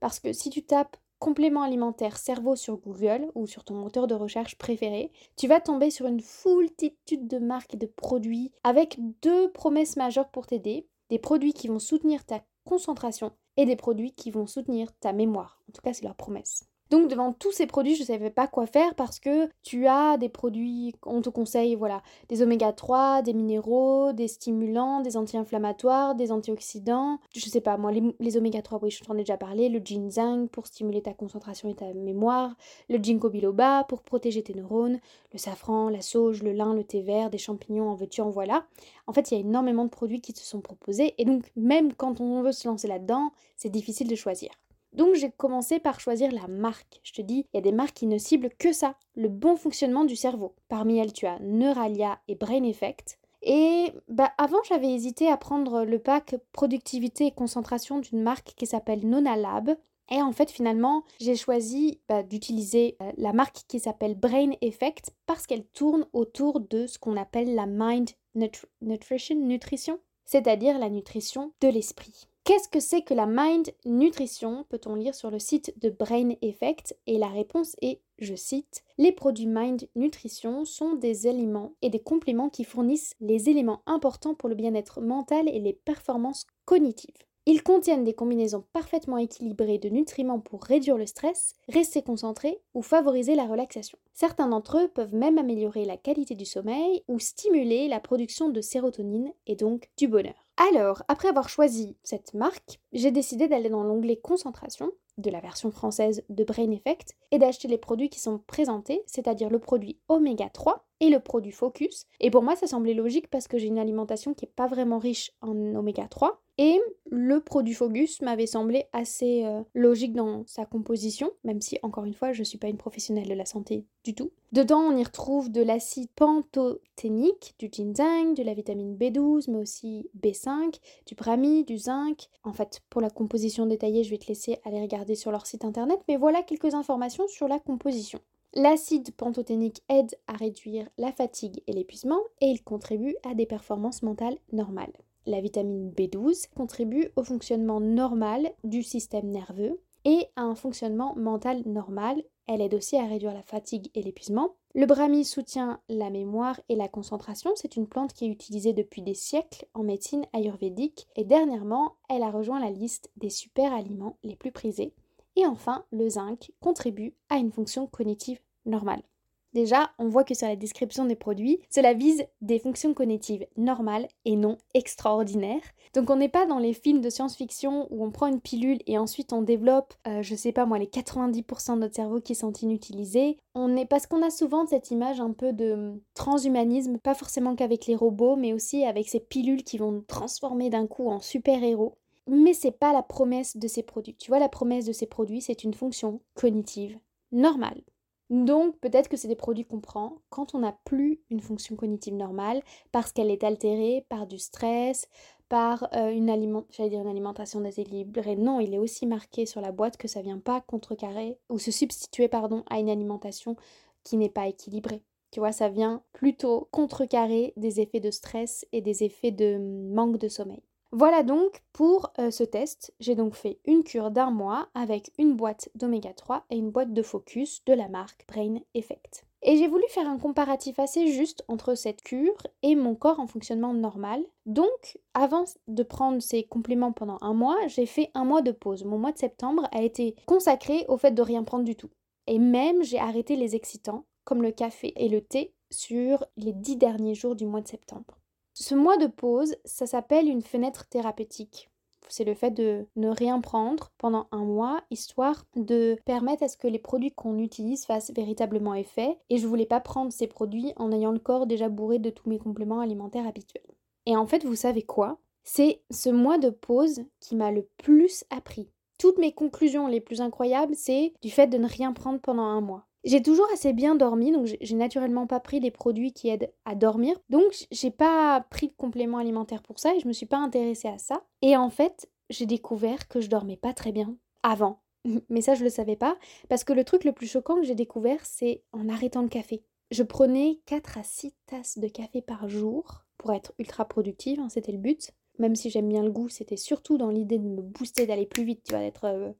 parce 0.00 0.18
que 0.18 0.32
si 0.32 0.48
tu 0.48 0.64
tapes 0.64 0.96
complément 1.18 1.62
alimentaire 1.62 2.16
cerveau 2.16 2.56
sur 2.56 2.78
Google 2.78 3.30
ou 3.34 3.46
sur 3.46 3.62
ton 3.62 3.74
moteur 3.74 4.06
de 4.06 4.14
recherche 4.14 4.56
préféré, 4.56 5.12
tu 5.36 5.48
vas 5.48 5.60
tomber 5.60 5.90
sur 5.90 6.06
une 6.06 6.20
foultitude 6.20 7.28
de 7.28 7.38
marques 7.38 7.74
et 7.74 7.76
de 7.76 7.86
produits 7.86 8.52
avec 8.64 8.98
deux 9.20 9.52
promesses 9.52 9.96
majeures 9.96 10.30
pour 10.30 10.46
t'aider 10.46 10.86
des 11.10 11.18
produits 11.18 11.52
qui 11.52 11.68
vont 11.68 11.78
soutenir 11.78 12.24
ta 12.24 12.42
concentration 12.64 13.32
et 13.56 13.66
des 13.66 13.76
produits 13.76 14.12
qui 14.14 14.30
vont 14.30 14.46
soutenir 14.46 14.96
ta 15.00 15.12
mémoire. 15.12 15.60
En 15.68 15.72
tout 15.72 15.82
cas, 15.82 15.92
c'est 15.92 16.04
leur 16.04 16.14
promesse. 16.14 16.69
Donc 16.90 17.08
devant 17.08 17.32
tous 17.32 17.52
ces 17.52 17.66
produits, 17.66 17.94
je 17.94 18.00
ne 18.00 18.06
savais 18.06 18.30
pas 18.30 18.48
quoi 18.48 18.66
faire 18.66 18.96
parce 18.96 19.20
que 19.20 19.48
tu 19.62 19.86
as 19.86 20.16
des 20.18 20.28
produits, 20.28 20.92
on 21.06 21.22
te 21.22 21.28
conseille 21.28 21.76
voilà, 21.76 22.02
des 22.28 22.42
oméga 22.42 22.72
3, 22.72 23.22
des 23.22 23.32
minéraux, 23.32 24.12
des 24.12 24.26
stimulants, 24.26 25.00
des 25.00 25.16
anti-inflammatoires, 25.16 26.16
des 26.16 26.32
antioxydants. 26.32 27.20
Je 27.32 27.48
sais 27.48 27.60
pas 27.60 27.76
moi 27.76 27.92
les, 27.92 28.36
oméga 28.36 28.60
3 28.60 28.80
oui, 28.82 28.90
je 28.90 29.04
t'en 29.04 29.14
ai 29.14 29.18
déjà 29.18 29.36
parlé, 29.36 29.68
le 29.68 29.78
ginseng 29.78 30.48
pour 30.48 30.66
stimuler 30.66 31.00
ta 31.00 31.14
concentration 31.14 31.68
et 31.68 31.74
ta 31.74 31.94
mémoire, 31.94 32.56
le 32.88 32.98
ginkgo 32.98 33.30
biloba 33.30 33.84
pour 33.84 34.02
protéger 34.02 34.42
tes 34.42 34.54
neurones, 34.54 34.98
le 35.32 35.38
safran, 35.38 35.90
la 35.90 36.00
sauge, 36.00 36.42
le 36.42 36.52
lin, 36.52 36.74
le 36.74 36.82
thé 36.82 37.02
vert, 37.02 37.30
des 37.30 37.38
champignons 37.38 37.88
en 37.88 37.94
veux-tu 37.94 38.20
en 38.20 38.30
voilà. 38.30 38.66
En 39.06 39.12
fait, 39.12 39.30
il 39.30 39.34
y 39.34 39.36
a 39.36 39.40
énormément 39.40 39.84
de 39.84 39.90
produits 39.90 40.20
qui 40.20 40.32
te 40.32 40.40
sont 40.40 40.60
proposés 40.60 41.14
et 41.18 41.24
donc 41.24 41.44
même 41.54 41.92
quand 41.92 42.20
on 42.20 42.42
veut 42.42 42.50
se 42.50 42.66
lancer 42.66 42.88
là-dedans, 42.88 43.30
c'est 43.56 43.70
difficile 43.70 44.08
de 44.08 44.16
choisir. 44.16 44.50
Donc 44.92 45.14
j'ai 45.14 45.30
commencé 45.30 45.78
par 45.78 46.00
choisir 46.00 46.32
la 46.32 46.48
marque. 46.48 47.00
Je 47.02 47.12
te 47.12 47.22
dis, 47.22 47.46
il 47.52 47.56
y 47.56 47.58
a 47.58 47.62
des 47.62 47.72
marques 47.72 47.94
qui 47.94 48.06
ne 48.06 48.18
ciblent 48.18 48.50
que 48.58 48.72
ça, 48.72 48.96
le 49.14 49.28
bon 49.28 49.56
fonctionnement 49.56 50.04
du 50.04 50.16
cerveau. 50.16 50.54
Parmi 50.68 50.98
elles, 50.98 51.12
tu 51.12 51.26
as 51.26 51.38
Neuralia 51.40 52.18
et 52.28 52.34
Brain 52.34 52.64
Effect. 52.64 53.18
Et 53.42 53.92
bah, 54.08 54.32
avant, 54.36 54.62
j'avais 54.68 54.92
hésité 54.92 55.28
à 55.28 55.36
prendre 55.36 55.84
le 55.84 55.98
pack 55.98 56.36
productivité 56.52 57.26
et 57.26 57.30
concentration 57.30 57.98
d'une 57.98 58.22
marque 58.22 58.54
qui 58.56 58.66
s'appelle 58.66 59.08
Nonalab. 59.08 59.76
Et 60.12 60.20
en 60.20 60.32
fait, 60.32 60.50
finalement, 60.50 61.04
j'ai 61.20 61.36
choisi 61.36 62.00
bah, 62.08 62.22
d'utiliser 62.22 62.96
euh, 63.00 63.12
la 63.16 63.32
marque 63.32 63.60
qui 63.68 63.78
s'appelle 63.78 64.16
Brain 64.16 64.50
Effect 64.60 65.12
parce 65.26 65.46
qu'elle 65.46 65.64
tourne 65.64 66.06
autour 66.12 66.60
de 66.60 66.86
ce 66.86 66.98
qu'on 66.98 67.16
appelle 67.16 67.54
la 67.54 67.66
Mind 67.66 68.10
Nutrition, 68.34 69.36
nutrition, 69.36 69.98
c'est-à-dire 70.24 70.78
la 70.78 70.88
nutrition 70.88 71.52
de 71.60 71.68
l'esprit. 71.68 72.29
Qu'est-ce 72.44 72.68
que 72.68 72.80
c'est 72.80 73.02
que 73.02 73.12
la 73.12 73.26
Mind 73.26 73.70
Nutrition 73.84 74.64
peut-on 74.70 74.94
lire 74.94 75.14
sur 75.14 75.30
le 75.30 75.38
site 75.38 75.74
de 75.78 75.90
Brain 75.90 76.30
Effect? 76.40 76.96
Et 77.06 77.18
la 77.18 77.28
réponse 77.28 77.76
est, 77.82 78.00
je 78.18 78.34
cite, 78.34 78.82
Les 78.96 79.12
produits 79.12 79.46
Mind 79.46 79.88
Nutrition 79.94 80.64
sont 80.64 80.94
des 80.94 81.26
aliments 81.26 81.74
et 81.82 81.90
des 81.90 82.00
compléments 82.00 82.48
qui 82.48 82.64
fournissent 82.64 83.14
les 83.20 83.50
éléments 83.50 83.82
importants 83.86 84.34
pour 84.34 84.48
le 84.48 84.54
bien-être 84.54 85.02
mental 85.02 85.48
et 85.48 85.60
les 85.60 85.74
performances 85.74 86.46
cognitives. 86.64 87.14
Ils 87.46 87.62
contiennent 87.62 88.04
des 88.04 88.14
combinaisons 88.14 88.64
parfaitement 88.72 89.18
équilibrées 89.18 89.78
de 89.78 89.88
nutriments 89.88 90.40
pour 90.40 90.62
réduire 90.62 90.96
le 90.96 91.06
stress, 91.06 91.54
rester 91.68 92.02
concentré 92.02 92.60
ou 92.74 92.82
favoriser 92.82 93.34
la 93.34 93.46
relaxation. 93.46 93.98
Certains 94.12 94.48
d'entre 94.48 94.78
eux 94.78 94.88
peuvent 94.88 95.14
même 95.14 95.38
améliorer 95.38 95.84
la 95.84 95.96
qualité 95.96 96.34
du 96.34 96.44
sommeil 96.44 97.02
ou 97.08 97.18
stimuler 97.18 97.88
la 97.88 98.00
production 98.00 98.50
de 98.50 98.60
sérotonine 98.60 99.32
et 99.46 99.56
donc 99.56 99.90
du 99.96 100.08
bonheur. 100.08 100.49
Alors, 100.68 101.02
après 101.08 101.28
avoir 101.28 101.48
choisi 101.48 101.96
cette 102.02 102.34
marque, 102.34 102.80
j'ai 102.92 103.10
décidé 103.10 103.48
d'aller 103.48 103.70
dans 103.70 103.82
l'onglet 103.82 104.18
concentration 104.18 104.92
de 105.16 105.30
la 105.30 105.40
version 105.40 105.70
française 105.70 106.22
de 106.28 106.44
Brain 106.44 106.70
Effect 106.70 107.16
et 107.30 107.38
d'acheter 107.38 107.66
les 107.66 107.78
produits 107.78 108.10
qui 108.10 108.20
sont 108.20 108.40
présentés, 108.46 109.02
c'est-à-dire 109.06 109.48
le 109.48 109.58
produit 109.58 109.98
Oméga 110.08 110.50
3 110.50 110.86
et 111.00 111.08
le 111.08 111.18
produit 111.18 111.50
Focus. 111.50 112.04
Et 112.20 112.30
pour 112.30 112.42
moi, 112.42 112.56
ça 112.56 112.66
semblait 112.66 112.92
logique 112.92 113.30
parce 113.30 113.48
que 113.48 113.56
j'ai 113.56 113.68
une 113.68 113.78
alimentation 113.78 114.34
qui 114.34 114.44
n'est 114.44 114.52
pas 114.54 114.66
vraiment 114.66 114.98
riche 114.98 115.32
en 115.40 115.56
Oméga 115.74 116.06
3 116.08 116.42
et 116.60 116.78
le 117.06 117.40
produit 117.40 117.72
Focus 117.72 118.20
m'avait 118.20 118.46
semblé 118.46 118.84
assez 118.92 119.46
euh, 119.46 119.62
logique 119.74 120.12
dans 120.12 120.44
sa 120.46 120.66
composition, 120.66 121.30
même 121.42 121.62
si 121.62 121.78
encore 121.82 122.04
une 122.04 122.12
fois 122.12 122.34
je 122.34 122.40
ne 122.40 122.44
suis 122.44 122.58
pas 122.58 122.68
une 122.68 122.76
professionnelle 122.76 123.28
de 123.28 123.34
la 123.34 123.46
santé 123.46 123.86
du 124.04 124.14
tout. 124.14 124.30
Dedans 124.52 124.80
on 124.80 124.94
y 124.94 125.02
retrouve 125.02 125.50
de 125.50 125.62
l'acide 125.62 126.10
pantothénique, 126.14 127.54
du 127.58 127.70
ginseng, 127.72 128.34
de 128.34 128.42
la 128.42 128.52
vitamine 128.52 128.94
B12, 128.94 129.50
mais 129.50 129.56
aussi 129.56 130.10
B5, 130.22 130.78
du 131.06 131.14
brami, 131.14 131.64
du 131.64 131.78
zinc. 131.78 132.28
En 132.44 132.52
fait, 132.52 132.82
pour 132.90 133.00
la 133.00 133.08
composition 133.08 133.64
détaillée, 133.64 134.04
je 134.04 134.10
vais 134.10 134.18
te 134.18 134.28
laisser 134.28 134.58
aller 134.66 134.82
regarder 134.82 135.14
sur 135.14 135.30
leur 135.30 135.46
site 135.46 135.64
internet, 135.64 136.00
mais 136.08 136.18
voilà 136.18 136.42
quelques 136.42 136.74
informations 136.74 137.26
sur 137.26 137.48
la 137.48 137.58
composition. 137.58 138.20
L'acide 138.52 139.12
pantothénique 139.12 139.82
aide 139.88 140.14
à 140.26 140.34
réduire 140.34 140.90
la 140.98 141.10
fatigue 141.10 141.62
et 141.66 141.72
l'épuisement 141.72 142.20
et 142.42 142.48
il 142.48 142.62
contribue 142.62 143.16
à 143.24 143.32
des 143.34 143.46
performances 143.46 144.02
mentales 144.02 144.36
normales. 144.52 144.92
La 145.26 145.40
vitamine 145.40 145.92
B12 145.92 146.48
contribue 146.54 147.10
au 147.16 147.22
fonctionnement 147.22 147.80
normal 147.80 148.50
du 148.64 148.82
système 148.82 149.28
nerveux 149.28 149.80
et 150.04 150.26
à 150.36 150.42
un 150.42 150.54
fonctionnement 150.54 151.14
mental 151.16 151.62
normal. 151.66 152.22
Elle 152.46 152.62
aide 152.62 152.74
aussi 152.74 152.96
à 152.96 153.06
réduire 153.06 153.34
la 153.34 153.42
fatigue 153.42 153.90
et 153.94 154.02
l'épuisement. 154.02 154.56
Le 154.74 154.86
brahmi 154.86 155.24
soutient 155.24 155.80
la 155.88 156.10
mémoire 156.10 156.60
et 156.68 156.76
la 156.76 156.88
concentration. 156.88 157.50
C'est 157.54 157.76
une 157.76 157.86
plante 157.86 158.12
qui 158.12 158.24
est 158.24 158.30
utilisée 158.30 158.72
depuis 158.72 159.02
des 159.02 159.14
siècles 159.14 159.66
en 159.74 159.82
médecine 159.82 160.26
ayurvédique 160.32 161.06
et 161.16 161.24
dernièrement, 161.24 161.96
elle 162.08 162.22
a 162.22 162.30
rejoint 162.30 162.60
la 162.60 162.70
liste 162.70 163.10
des 163.16 163.30
super 163.30 163.72
aliments 163.72 164.16
les 164.22 164.36
plus 164.36 164.52
prisés. 164.52 164.94
Et 165.36 165.46
enfin, 165.46 165.84
le 165.90 166.08
zinc 166.08 166.50
contribue 166.60 167.14
à 167.28 167.36
une 167.36 167.52
fonction 167.52 167.86
cognitive 167.86 168.40
normale. 168.64 169.02
Déjà, 169.52 169.90
on 169.98 170.08
voit 170.08 170.22
que 170.22 170.34
sur 170.34 170.46
la 170.46 170.54
description 170.54 171.04
des 171.04 171.16
produits, 171.16 171.58
cela 171.70 171.92
vise 171.92 172.24
des 172.40 172.60
fonctions 172.60 172.94
cognitives 172.94 173.46
normales 173.56 174.06
et 174.24 174.36
non 174.36 174.58
extraordinaires. 174.74 175.62
Donc 175.92 176.08
on 176.08 176.16
n'est 176.16 176.28
pas 176.28 176.46
dans 176.46 176.60
les 176.60 176.72
films 176.72 177.00
de 177.00 177.10
science-fiction 177.10 177.88
où 177.90 178.04
on 178.04 178.12
prend 178.12 178.28
une 178.28 178.40
pilule 178.40 178.78
et 178.86 178.96
ensuite 178.96 179.32
on 179.32 179.42
développe, 179.42 179.94
euh, 180.06 180.22
je 180.22 180.36
sais 180.36 180.52
pas 180.52 180.66
moi, 180.66 180.78
les 180.78 180.86
90% 180.86 181.74
de 181.74 181.80
notre 181.80 181.96
cerveau 181.96 182.20
qui 182.20 182.36
sont 182.36 182.52
inutilisés. 182.52 183.38
On 183.56 183.76
est 183.76 183.86
parce 183.86 184.06
qu'on 184.06 184.22
a 184.22 184.30
souvent 184.30 184.66
cette 184.66 184.92
image 184.92 185.20
un 185.20 185.32
peu 185.32 185.52
de 185.52 186.00
transhumanisme, 186.14 186.98
pas 186.98 187.14
forcément 187.14 187.56
qu'avec 187.56 187.86
les 187.86 187.96
robots, 187.96 188.36
mais 188.36 188.52
aussi 188.52 188.84
avec 188.84 189.08
ces 189.08 189.20
pilules 189.20 189.64
qui 189.64 189.78
vont 189.78 189.90
nous 189.90 190.02
transformer 190.02 190.70
d'un 190.70 190.86
coup 190.86 191.08
en 191.08 191.18
super-héros. 191.18 191.96
Mais 192.28 192.54
c'est 192.54 192.70
pas 192.70 192.92
la 192.92 193.02
promesse 193.02 193.56
de 193.56 193.66
ces 193.66 193.82
produits. 193.82 194.14
Tu 194.14 194.30
vois, 194.30 194.38
la 194.38 194.48
promesse 194.48 194.84
de 194.84 194.92
ces 194.92 195.06
produits, 195.06 195.40
c'est 195.40 195.64
une 195.64 195.74
fonction 195.74 196.20
cognitive 196.34 196.96
normale. 197.32 197.82
Donc 198.30 198.78
peut-être 198.78 199.08
que 199.08 199.16
c'est 199.16 199.28
des 199.28 199.34
produits 199.34 199.64
qu'on 199.64 199.80
prend 199.80 200.18
quand 200.28 200.54
on 200.54 200.60
n'a 200.60 200.78
plus 200.84 201.20
une 201.30 201.40
fonction 201.40 201.74
cognitive 201.74 202.14
normale 202.14 202.62
parce 202.92 203.12
qu'elle 203.12 203.30
est 203.30 203.42
altérée 203.42 204.06
par 204.08 204.28
du 204.28 204.38
stress, 204.38 205.08
par 205.48 205.88
euh, 205.94 206.10
une, 206.10 206.30
alimentation 206.30 207.60
déséquilibrée. 207.60 208.36
Non, 208.36 208.60
il 208.60 208.72
est 208.72 208.78
aussi 208.78 209.04
marqué 209.06 209.46
sur 209.46 209.60
la 209.60 209.72
boîte 209.72 209.96
que 209.96 210.06
ça 210.06 210.22
vient 210.22 210.38
pas 210.38 210.60
contrecarrer 210.60 211.38
ou 211.48 211.58
se 211.58 211.72
substituer 211.72 212.28
pardon, 212.28 212.62
à 212.70 212.78
une 212.78 212.88
alimentation 212.88 213.56
qui 214.04 214.16
n'est 214.16 214.30
pas 214.30 214.46
équilibrée. 214.46 215.02
Tu 215.32 215.40
vois, 215.40 215.52
ça 215.52 215.68
vient 215.68 216.02
plutôt 216.12 216.68
contrecarrer 216.70 217.52
des 217.56 217.80
effets 217.80 218.00
de 218.00 218.12
stress 218.12 218.64
et 218.72 218.80
des 218.80 219.02
effets 219.02 219.32
de 219.32 219.58
manque 219.92 220.18
de 220.18 220.28
sommeil. 220.28 220.62
Voilà 220.92 221.22
donc 221.22 221.62
pour 221.72 222.12
euh, 222.18 222.32
ce 222.32 222.42
test. 222.42 222.92
J'ai 222.98 223.14
donc 223.14 223.34
fait 223.34 223.60
une 223.64 223.84
cure 223.84 224.10
d'un 224.10 224.30
mois 224.30 224.68
avec 224.74 225.12
une 225.18 225.34
boîte 225.34 225.68
d'oméga 225.76 226.12
3 226.12 226.44
et 226.50 226.56
une 226.56 226.70
boîte 226.70 226.92
de 226.92 227.02
focus 227.02 227.64
de 227.64 227.74
la 227.74 227.88
marque 227.88 228.24
Brain 228.26 228.56
Effect. 228.74 229.24
Et 229.42 229.56
j'ai 229.56 229.68
voulu 229.68 229.84
faire 229.88 230.08
un 230.08 230.18
comparatif 230.18 230.80
assez 230.80 231.12
juste 231.12 231.44
entre 231.46 231.74
cette 231.74 232.02
cure 232.02 232.36
et 232.62 232.74
mon 232.74 232.96
corps 232.96 233.20
en 233.20 233.28
fonctionnement 233.28 233.72
normal. 233.72 234.22
Donc, 234.46 234.98
avant 235.14 235.44
de 235.68 235.82
prendre 235.82 236.20
ces 236.20 236.42
compléments 236.42 236.92
pendant 236.92 237.18
un 237.22 237.34
mois, 237.34 237.56
j'ai 237.68 237.86
fait 237.86 238.10
un 238.14 238.24
mois 238.24 238.42
de 238.42 238.52
pause. 238.52 238.84
Mon 238.84 238.98
mois 238.98 239.12
de 239.12 239.18
septembre 239.18 239.68
a 239.72 239.82
été 239.82 240.16
consacré 240.26 240.84
au 240.88 240.98
fait 240.98 241.12
de 241.12 241.22
rien 241.22 241.44
prendre 241.44 241.64
du 241.64 241.76
tout. 241.76 241.90
Et 242.26 242.38
même, 242.38 242.82
j'ai 242.82 242.98
arrêté 242.98 243.36
les 243.36 243.54
excitants, 243.54 244.04
comme 244.24 244.42
le 244.42 244.50
café 244.50 244.92
et 244.96 245.08
le 245.08 245.22
thé, 245.22 245.54
sur 245.70 246.24
les 246.36 246.52
dix 246.52 246.76
derniers 246.76 247.14
jours 247.14 247.36
du 247.36 247.46
mois 247.46 247.62
de 247.62 247.68
septembre. 247.68 248.19
Ce 248.54 248.74
mois 248.74 248.96
de 248.96 249.06
pause, 249.06 249.56
ça 249.64 249.86
s'appelle 249.86 250.28
une 250.28 250.42
fenêtre 250.42 250.88
thérapeutique. 250.88 251.70
C'est 252.08 252.24
le 252.24 252.34
fait 252.34 252.50
de 252.50 252.86
ne 252.96 253.08
rien 253.08 253.40
prendre 253.40 253.92
pendant 253.96 254.26
un 254.32 254.44
mois, 254.44 254.82
histoire 254.90 255.44
de 255.54 255.96
permettre 256.04 256.42
à 256.42 256.48
ce 256.48 256.56
que 256.56 256.66
les 256.66 256.80
produits 256.80 257.12
qu'on 257.12 257.38
utilise 257.38 257.84
fassent 257.84 258.10
véritablement 258.10 258.74
effet. 258.74 259.18
Et 259.30 259.38
je 259.38 259.46
voulais 259.46 259.66
pas 259.66 259.80
prendre 259.80 260.12
ces 260.12 260.26
produits 260.26 260.72
en 260.76 260.90
ayant 260.92 261.12
le 261.12 261.20
corps 261.20 261.46
déjà 261.46 261.68
bourré 261.68 261.98
de 261.98 262.10
tous 262.10 262.28
mes 262.28 262.38
compléments 262.38 262.80
alimentaires 262.80 263.28
habituels. 263.28 263.62
Et 264.06 264.16
en 264.16 264.26
fait, 264.26 264.44
vous 264.44 264.56
savez 264.56 264.82
quoi? 264.82 265.18
C'est 265.44 265.82
ce 265.90 266.10
mois 266.10 266.38
de 266.38 266.50
pause 266.50 267.04
qui 267.20 267.36
m'a 267.36 267.52
le 267.52 267.68
plus 267.76 268.24
appris. 268.30 268.68
Toutes 268.98 269.18
mes 269.18 269.32
conclusions 269.32 269.86
les 269.86 270.00
plus 270.00 270.20
incroyables, 270.20 270.74
c'est 270.74 271.14
du 271.22 271.30
fait 271.30 271.46
de 271.46 271.58
ne 271.58 271.68
rien 271.68 271.92
prendre 271.92 272.20
pendant 272.20 272.42
un 272.42 272.60
mois. 272.60 272.86
J'ai 273.02 273.22
toujours 273.22 273.46
assez 273.52 273.72
bien 273.72 273.94
dormi, 273.94 274.30
donc 274.30 274.46
j'ai 274.60 274.74
naturellement 274.74 275.26
pas 275.26 275.40
pris 275.40 275.58
des 275.58 275.70
produits 275.70 276.12
qui 276.12 276.28
aident 276.28 276.52
à 276.66 276.74
dormir. 276.74 277.18
Donc 277.30 277.66
j'ai 277.70 277.90
pas 277.90 278.44
pris 278.50 278.68
de 278.68 278.74
compléments 278.76 279.18
alimentaires 279.18 279.62
pour 279.62 279.78
ça 279.78 279.94
et 279.94 280.00
je 280.00 280.08
me 280.08 280.12
suis 280.12 280.26
pas 280.26 280.36
intéressée 280.36 280.88
à 280.88 280.98
ça. 280.98 281.22
Et 281.40 281.56
en 281.56 281.70
fait, 281.70 282.10
j'ai 282.28 282.46
découvert 282.46 283.08
que 283.08 283.20
je 283.20 283.30
dormais 283.30 283.56
pas 283.56 283.72
très 283.72 283.92
bien 283.92 284.16
avant. 284.42 284.82
Mais 285.30 285.40
ça, 285.40 285.54
je 285.54 285.64
le 285.64 285.70
savais 285.70 285.96
pas 285.96 286.16
parce 286.50 286.62
que 286.62 286.74
le 286.74 286.84
truc 286.84 287.04
le 287.04 287.12
plus 287.12 287.26
choquant 287.26 287.56
que 287.56 287.62
j'ai 287.64 287.74
découvert, 287.74 288.24
c'est 288.24 288.62
en 288.72 288.88
arrêtant 288.88 289.22
le 289.22 289.28
café. 289.28 289.64
Je 289.90 290.02
prenais 290.02 290.60
4 290.66 290.98
à 290.98 291.02
6 291.02 291.34
tasses 291.46 291.78
de 291.78 291.88
café 291.88 292.20
par 292.20 292.48
jour 292.48 293.06
pour 293.16 293.32
être 293.32 293.54
ultra 293.58 293.86
productive, 293.86 294.40
hein, 294.40 294.48
c'était 294.48 294.72
le 294.72 294.78
but. 294.78 295.10
Même 295.38 295.56
si 295.56 295.70
j'aime 295.70 295.88
bien 295.88 296.02
le 296.02 296.10
goût, 296.10 296.28
c'était 296.28 296.58
surtout 296.58 296.98
dans 296.98 297.08
l'idée 297.08 297.38
de 297.38 297.44
me 297.44 297.62
booster, 297.62 298.06
d'aller 298.06 298.26
plus 298.26 298.44
vite, 298.44 298.62
tu 298.62 298.72
vois, 298.72 298.82
d'être 298.82 299.06
euh, 299.06 299.32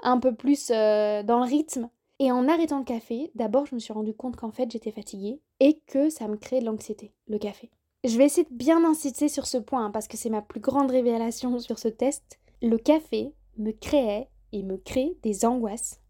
un 0.00 0.18
peu 0.18 0.34
plus 0.34 0.70
euh, 0.70 1.22
dans 1.22 1.38
le 1.38 1.44
rythme 1.44 1.88
et 2.18 2.32
en 2.32 2.48
arrêtant 2.48 2.78
le 2.78 2.84
café, 2.84 3.30
d'abord 3.34 3.66
je 3.66 3.74
me 3.74 3.80
suis 3.80 3.92
rendu 3.92 4.14
compte 4.14 4.36
qu'en 4.36 4.50
fait 4.50 4.70
j'étais 4.70 4.92
fatiguée 4.92 5.40
et 5.60 5.80
que 5.86 6.10
ça 6.10 6.28
me 6.28 6.36
créait 6.36 6.60
de 6.60 6.66
l'anxiété, 6.66 7.12
le 7.26 7.38
café. 7.38 7.70
Je 8.04 8.16
vais 8.16 8.26
essayer 8.26 8.46
de 8.48 8.54
bien 8.54 8.84
insister 8.84 9.28
sur 9.28 9.46
ce 9.46 9.58
point 9.58 9.86
hein, 9.86 9.90
parce 9.90 10.08
que 10.08 10.16
c'est 10.16 10.30
ma 10.30 10.42
plus 10.42 10.60
grande 10.60 10.90
révélation 10.90 11.58
sur 11.58 11.78
ce 11.78 11.88
test. 11.88 12.38
Le 12.62 12.76
café 12.76 13.34
me 13.56 13.72
créait 13.72 14.28
et 14.52 14.62
me 14.62 14.76
crée 14.76 15.16
des 15.22 15.44
angoisses. 15.44 16.00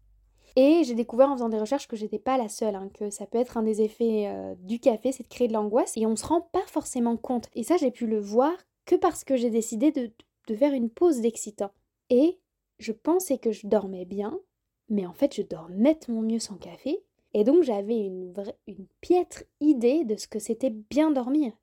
Et 0.55 0.83
j'ai 0.83 0.95
découvert 0.95 1.29
en 1.29 1.35
faisant 1.35 1.49
des 1.49 1.59
recherches 1.59 1.87
que 1.87 1.95
j'étais 1.95 2.19
pas 2.19 2.37
la 2.37 2.49
seule, 2.49 2.75
hein, 2.75 2.89
que 2.93 3.09
ça 3.09 3.25
peut 3.25 3.37
être 3.37 3.57
un 3.57 3.63
des 3.63 3.81
effets 3.81 4.27
euh, 4.27 4.55
du 4.59 4.79
café, 4.79 5.11
c'est 5.11 5.23
de 5.23 5.27
créer 5.27 5.47
de 5.47 5.53
l'angoisse 5.53 5.95
et 5.95 6.05
on 6.05 6.15
se 6.15 6.25
rend 6.25 6.41
pas 6.41 6.65
forcément 6.67 7.17
compte. 7.17 7.49
Et 7.55 7.63
ça, 7.63 7.77
j'ai 7.77 7.91
pu 7.91 8.07
le 8.07 8.19
voir 8.19 8.53
que 8.85 8.95
parce 8.95 9.23
que 9.23 9.35
j'ai 9.35 9.51
décidé 9.51 9.91
de, 9.91 10.11
de 10.47 10.55
faire 10.55 10.73
une 10.73 10.89
pause 10.89 11.21
d'excitant. 11.21 11.71
Et 12.09 12.39
je 12.79 12.91
pensais 12.91 13.37
que 13.37 13.51
je 13.51 13.67
dormais 13.67 14.05
bien, 14.05 14.39
mais 14.89 15.05
en 15.05 15.13
fait 15.13 15.35
je 15.35 15.41
dors 15.41 15.69
nettement 15.69 16.21
mieux 16.21 16.39
sans 16.39 16.55
café. 16.55 17.03
Et 17.33 17.43
donc 17.43 17.63
j'avais 17.63 17.97
une, 17.97 18.33
une 18.67 18.87
piètre 19.01 19.43
idée 19.59 20.03
de 20.03 20.15
ce 20.15 20.27
que 20.27 20.39
c'était 20.39 20.71
bien 20.71 21.11
dormir. 21.11 21.53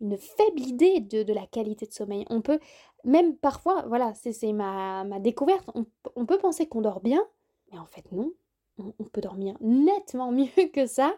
Une 0.00 0.18
faible 0.18 0.60
idée 0.60 1.00
de, 1.00 1.32
la 1.32 1.46
qualité 1.46 1.86
de 1.86 1.92
sommeil. 1.92 2.26
On 2.28 2.42
peut, 2.42 2.58
même 3.04 3.36
parfois, 3.36 3.84
voilà, 3.86 4.12
c'est 4.14 4.52
ma, 4.52 5.04
ma, 5.04 5.18
découverte, 5.18 5.70
on, 6.16 6.26
peut 6.26 6.36
penser 6.36 6.66
qu'on 6.66 6.82
dort 6.82 7.00
bien, 7.00 7.24
mais 7.72 7.78
en 7.78 7.86
fait 7.86 8.10
non. 8.12 8.32
On, 8.78 8.92
on 8.98 9.04
peut 9.04 9.20
dormir 9.20 9.56
nettement 9.60 10.30
mieux 10.32 10.68
que 10.72 10.86
ça. 10.86 11.14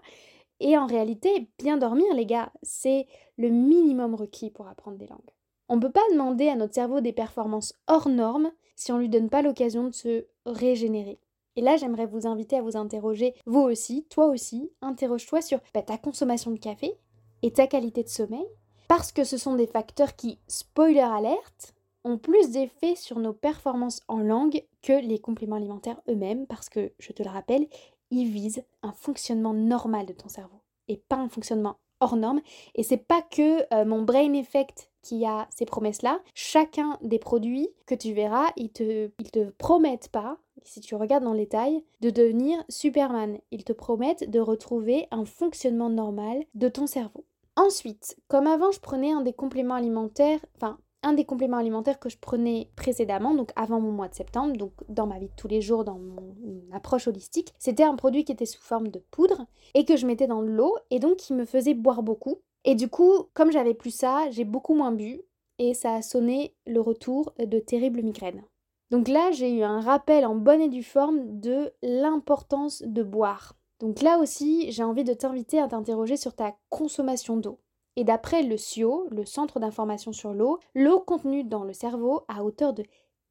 Et 0.60 0.78
en 0.78 0.86
réalité, 0.86 1.48
bien 1.58 1.78
dormir, 1.78 2.06
les 2.14 2.26
gars, 2.26 2.52
c'est 2.62 3.06
le 3.36 3.48
minimum 3.48 4.14
requis 4.14 4.50
pour 4.50 4.68
apprendre 4.68 4.98
des 4.98 5.06
langues. 5.06 5.20
On 5.68 5.76
ne 5.76 5.80
peut 5.80 5.90
pas 5.90 6.00
demander 6.12 6.48
à 6.48 6.54
notre 6.54 6.74
cerveau 6.74 7.00
des 7.00 7.12
performances 7.12 7.74
hors 7.88 8.08
normes 8.08 8.52
si 8.76 8.92
on 8.92 8.96
ne 8.96 9.00
lui 9.00 9.08
donne 9.08 9.30
pas 9.30 9.42
l'occasion 9.42 9.84
de 9.84 9.94
se 9.94 10.26
régénérer. 10.44 11.18
Et 11.56 11.62
là, 11.62 11.76
j'aimerais 11.76 12.06
vous 12.06 12.26
inviter 12.26 12.56
à 12.56 12.62
vous 12.62 12.76
interroger, 12.76 13.34
vous 13.46 13.60
aussi, 13.60 14.04
toi 14.10 14.26
aussi, 14.26 14.70
interroge-toi 14.82 15.40
sur 15.40 15.58
bah, 15.74 15.82
ta 15.82 15.98
consommation 15.98 16.50
de 16.50 16.58
café 16.58 16.94
et 17.42 17.52
ta 17.52 17.66
qualité 17.66 18.02
de 18.02 18.08
sommeil, 18.08 18.46
parce 18.88 19.10
que 19.10 19.24
ce 19.24 19.38
sont 19.38 19.56
des 19.56 19.66
facteurs 19.66 20.16
qui, 20.16 20.38
spoiler 20.48 21.00
alerte, 21.00 21.74
ont 22.04 22.18
plus 22.18 22.50
d'effet 22.50 22.94
sur 22.94 23.18
nos 23.18 23.32
performances 23.32 24.00
en 24.06 24.18
langue 24.18 24.62
que 24.82 24.92
les 24.92 25.18
compléments 25.18 25.56
alimentaires 25.56 26.00
eux-mêmes, 26.08 26.46
parce 26.46 26.68
que, 26.68 26.92
je 26.98 27.12
te 27.12 27.22
le 27.22 27.30
rappelle, 27.30 27.66
ils 28.10 28.30
visent 28.30 28.64
un 28.82 28.92
fonctionnement 28.92 29.54
normal 29.54 30.06
de 30.06 30.12
ton 30.12 30.28
cerveau, 30.28 30.60
et 30.88 30.98
pas 31.08 31.16
un 31.16 31.28
fonctionnement 31.28 31.78
hors 32.00 32.16
norme. 32.16 32.40
Et 32.74 32.82
c'est 32.82 32.96
pas 32.98 33.22
que 33.22 33.62
euh, 33.74 33.84
mon 33.84 34.02
brain 34.02 34.34
effect 34.34 34.90
qui 35.02 35.24
a 35.24 35.48
ces 35.50 35.64
promesses-là. 35.64 36.20
Chacun 36.34 36.98
des 37.00 37.18
produits 37.18 37.68
que 37.86 37.94
tu 37.94 38.12
verras, 38.12 38.48
ils 38.56 38.70
te, 38.70 39.10
ils 39.18 39.30
te 39.30 39.50
promettent 39.50 40.08
pas 40.08 40.38
si 40.64 40.80
tu 40.80 40.94
regardes 40.94 41.24
dans 41.24 41.32
les 41.32 41.46
tailles, 41.46 41.82
de 42.00 42.10
devenir 42.10 42.62
Superman. 42.68 43.38
Ils 43.50 43.64
te 43.64 43.72
promettent 43.72 44.30
de 44.30 44.40
retrouver 44.40 45.06
un 45.10 45.24
fonctionnement 45.24 45.90
normal 45.90 46.44
de 46.54 46.68
ton 46.68 46.86
cerveau. 46.86 47.24
Ensuite, 47.56 48.18
comme 48.28 48.46
avant, 48.46 48.70
je 48.70 48.80
prenais 48.80 49.12
un 49.12 49.22
des 49.22 49.32
compléments 49.32 49.74
alimentaires, 49.74 50.44
enfin, 50.56 50.78
un 51.02 51.12
des 51.12 51.24
compléments 51.24 51.56
alimentaires 51.56 51.98
que 51.98 52.08
je 52.08 52.18
prenais 52.18 52.70
précédemment, 52.76 53.34
donc 53.34 53.50
avant 53.56 53.80
mon 53.80 53.92
mois 53.92 54.08
de 54.08 54.14
septembre, 54.14 54.56
donc 54.56 54.72
dans 54.88 55.06
ma 55.06 55.18
vie 55.18 55.28
de 55.28 55.36
tous 55.36 55.48
les 55.48 55.60
jours, 55.60 55.84
dans 55.84 55.98
mon 55.98 56.34
approche 56.72 57.06
holistique, 57.06 57.54
c'était 57.58 57.84
un 57.84 57.94
produit 57.94 58.24
qui 58.24 58.32
était 58.32 58.44
sous 58.44 58.60
forme 58.60 58.88
de 58.88 58.98
poudre 59.10 59.46
et 59.74 59.84
que 59.84 59.96
je 59.96 60.06
mettais 60.06 60.26
dans 60.26 60.42
l'eau 60.42 60.76
et 60.90 60.98
donc 60.98 61.16
qui 61.16 61.32
me 61.32 61.44
faisait 61.44 61.74
boire 61.74 62.02
beaucoup. 62.02 62.40
Et 62.64 62.74
du 62.74 62.88
coup, 62.88 63.28
comme 63.34 63.52
j'avais 63.52 63.74
plus 63.74 63.94
ça, 63.94 64.28
j'ai 64.30 64.44
beaucoup 64.44 64.74
moins 64.74 64.92
bu 64.92 65.22
et 65.58 65.74
ça 65.74 65.94
a 65.94 66.02
sonné 66.02 66.54
le 66.66 66.80
retour 66.80 67.32
de 67.38 67.58
terribles 67.58 68.02
migraines. 68.02 68.42
Donc 68.90 69.08
là, 69.08 69.30
j'ai 69.32 69.52
eu 69.52 69.62
un 69.62 69.80
rappel 69.80 70.24
en 70.24 70.36
bonne 70.36 70.60
et 70.60 70.68
due 70.68 70.82
forme 70.82 71.40
de 71.40 71.72
l'importance 71.82 72.82
de 72.82 73.02
boire. 73.02 73.54
Donc 73.80 74.00
là 74.00 74.18
aussi, 74.18 74.70
j'ai 74.70 74.84
envie 74.84 75.04
de 75.04 75.12
t'inviter 75.12 75.60
à 75.60 75.68
t'interroger 75.68 76.16
sur 76.16 76.34
ta 76.34 76.56
consommation 76.70 77.36
d'eau. 77.36 77.60
Et 77.96 78.04
d'après 78.04 78.42
le 78.42 78.56
CIO, 78.56 79.06
le 79.10 79.24
Centre 79.24 79.58
d'information 79.58 80.12
sur 80.12 80.32
l'eau, 80.32 80.60
l'eau 80.74 81.00
contenue 81.00 81.44
dans 81.44 81.64
le 81.64 81.72
cerveau 81.72 82.22
à 82.28 82.44
hauteur 82.44 82.74
de 82.74 82.84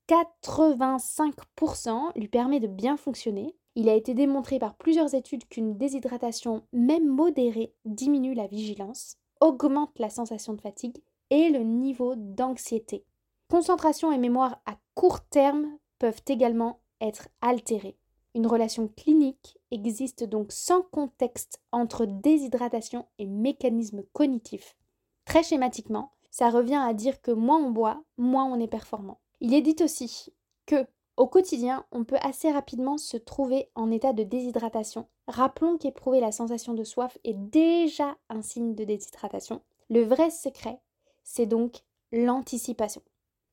85% 0.10 2.12
lui 2.16 2.28
permet 2.28 2.60
de 2.60 2.68
bien 2.68 2.98
fonctionner. 2.98 3.56
Il 3.76 3.90
a 3.90 3.96
été 3.96 4.14
démontré 4.14 4.60
par 4.60 4.76
plusieurs 4.76 5.16
études 5.16 5.48
qu'une 5.48 5.78
déshydratation, 5.78 6.64
même 6.74 7.08
modérée, 7.08 7.74
diminue 7.86 8.34
la 8.34 8.48
vigilance, 8.48 9.18
augmente 9.42 9.98
la 10.00 10.10
sensation 10.10 10.54
de 10.54 10.62
fatigue 10.62 10.98
et 11.30 11.50
le 11.50 11.60
niveau 11.60 12.16
d'anxiété. 12.16 13.06
Concentration 13.50 14.12
et 14.12 14.18
mémoire 14.18 14.60
à 14.66 14.76
court 14.96 15.22
terme 15.22 15.78
peuvent 16.00 16.22
également 16.28 16.80
être 17.02 17.28
altérées. 17.42 17.98
Une 18.34 18.48
relation 18.48 18.88
clinique 18.88 19.58
existe 19.72 20.24
donc 20.24 20.52
sans 20.52 20.82
contexte 20.82 21.62
entre 21.72 22.06
déshydratation 22.06 23.06
et 23.20 23.28
mécanisme 23.28 24.04
cognitif. 24.14 24.76
Très 25.26 25.44
schématiquement, 25.44 26.12
ça 26.32 26.50
revient 26.50 26.82
à 26.82 26.94
dire 26.94 27.22
que 27.22 27.32
moins 27.32 27.64
on 27.64 27.72
boit, 27.72 28.04
moins 28.18 28.46
on 28.46 28.60
est 28.60 28.68
performant. 28.68 29.20
Il 29.42 29.54
est 29.54 29.62
dit 29.62 29.76
aussi 29.82 30.34
que 30.66 30.86
au 31.18 31.28
quotidien, 31.28 31.86
on 31.94 32.04
peut 32.04 32.18
assez 32.22 32.52
rapidement 32.52 32.98
se 32.98 33.16
trouver 33.16 33.70
en 33.74 33.90
état 33.90 34.12
de 34.12 34.24
déshydratation. 34.24 35.08
Rappelons 35.28 35.78
qu'éprouver 35.78 36.20
la 36.20 36.34
sensation 36.34 36.74
de 36.74 36.84
soif 36.84 37.18
est 37.24 37.34
déjà 37.34 38.18
un 38.30 38.42
signe 38.42 38.76
de 38.76 38.84
déshydratation. 38.84 39.62
Le 39.90 40.04
vrai 40.04 40.30
secret, 40.30 40.82
c'est 41.24 41.46
donc 41.46 41.84
l'anticipation. 42.12 43.02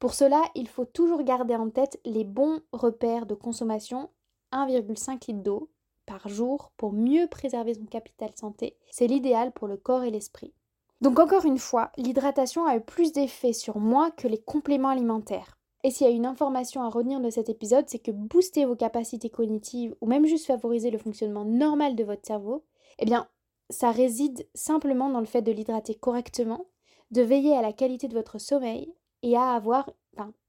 Pour 0.02 0.14
cela, 0.14 0.42
il 0.56 0.66
faut 0.66 0.84
toujours 0.84 1.22
garder 1.22 1.54
en 1.54 1.70
tête 1.70 2.00
les 2.04 2.24
bons 2.24 2.58
repères 2.72 3.24
de 3.24 3.36
consommation 3.36 4.10
1,5 4.50 5.28
litre 5.28 5.44
d'eau 5.44 5.70
par 6.06 6.28
jour 6.28 6.72
pour 6.76 6.92
mieux 6.92 7.28
préserver 7.28 7.74
son 7.74 7.84
capital 7.84 8.32
santé. 8.34 8.76
C'est 8.90 9.06
l'idéal 9.06 9.52
pour 9.52 9.68
le 9.68 9.76
corps 9.76 10.02
et 10.02 10.10
l'esprit. 10.10 10.54
Donc 11.02 11.20
encore 11.20 11.44
une 11.44 11.58
fois, 11.58 11.92
l'hydratation 11.96 12.66
a 12.66 12.74
eu 12.74 12.80
plus 12.80 13.12
d'effet 13.12 13.52
sur 13.52 13.78
moi 13.78 14.10
que 14.10 14.26
les 14.26 14.42
compléments 14.42 14.88
alimentaires. 14.88 15.56
Et 15.84 15.92
s'il 15.92 16.08
y 16.08 16.10
a 16.10 16.12
une 16.12 16.26
information 16.26 16.82
à 16.82 16.90
retenir 16.90 17.20
de 17.20 17.30
cet 17.30 17.48
épisode, 17.48 17.84
c'est 17.86 18.00
que 18.00 18.10
booster 18.10 18.64
vos 18.64 18.74
capacités 18.74 19.30
cognitives 19.30 19.94
ou 20.00 20.08
même 20.08 20.26
juste 20.26 20.46
favoriser 20.46 20.90
le 20.90 20.98
fonctionnement 20.98 21.44
normal 21.44 21.94
de 21.94 22.02
votre 22.02 22.26
cerveau, 22.26 22.64
eh 22.98 23.04
bien, 23.04 23.28
ça 23.70 23.92
réside 23.92 24.48
simplement 24.52 25.10
dans 25.10 25.20
le 25.20 25.26
fait 25.26 25.42
de 25.42 25.52
l'hydrater 25.52 25.94
correctement, 25.94 26.66
de 27.12 27.22
veiller 27.22 27.56
à 27.56 27.62
la 27.62 27.72
qualité 27.72 28.08
de 28.08 28.14
votre 28.14 28.40
sommeil 28.40 28.92
et 29.22 29.36
à 29.36 29.52
avoir 29.52 29.90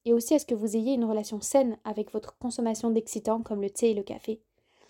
et 0.06 0.14
aussi 0.14 0.36
à 0.36 0.40
ce 0.40 0.46
que 0.46 0.56
vous 0.56 0.76
ayez 0.76 0.94
une 0.94 1.06
relation 1.06 1.40
saine 1.42 1.78
avec 1.86 2.12
votre 2.12 2.38
consommation 2.38 2.90
d'excitants 2.90 3.42
comme 3.42 3.62
le 3.62 3.70
thé 3.70 3.92
et 3.92 3.94
le 3.94 4.04
café. 4.04 4.42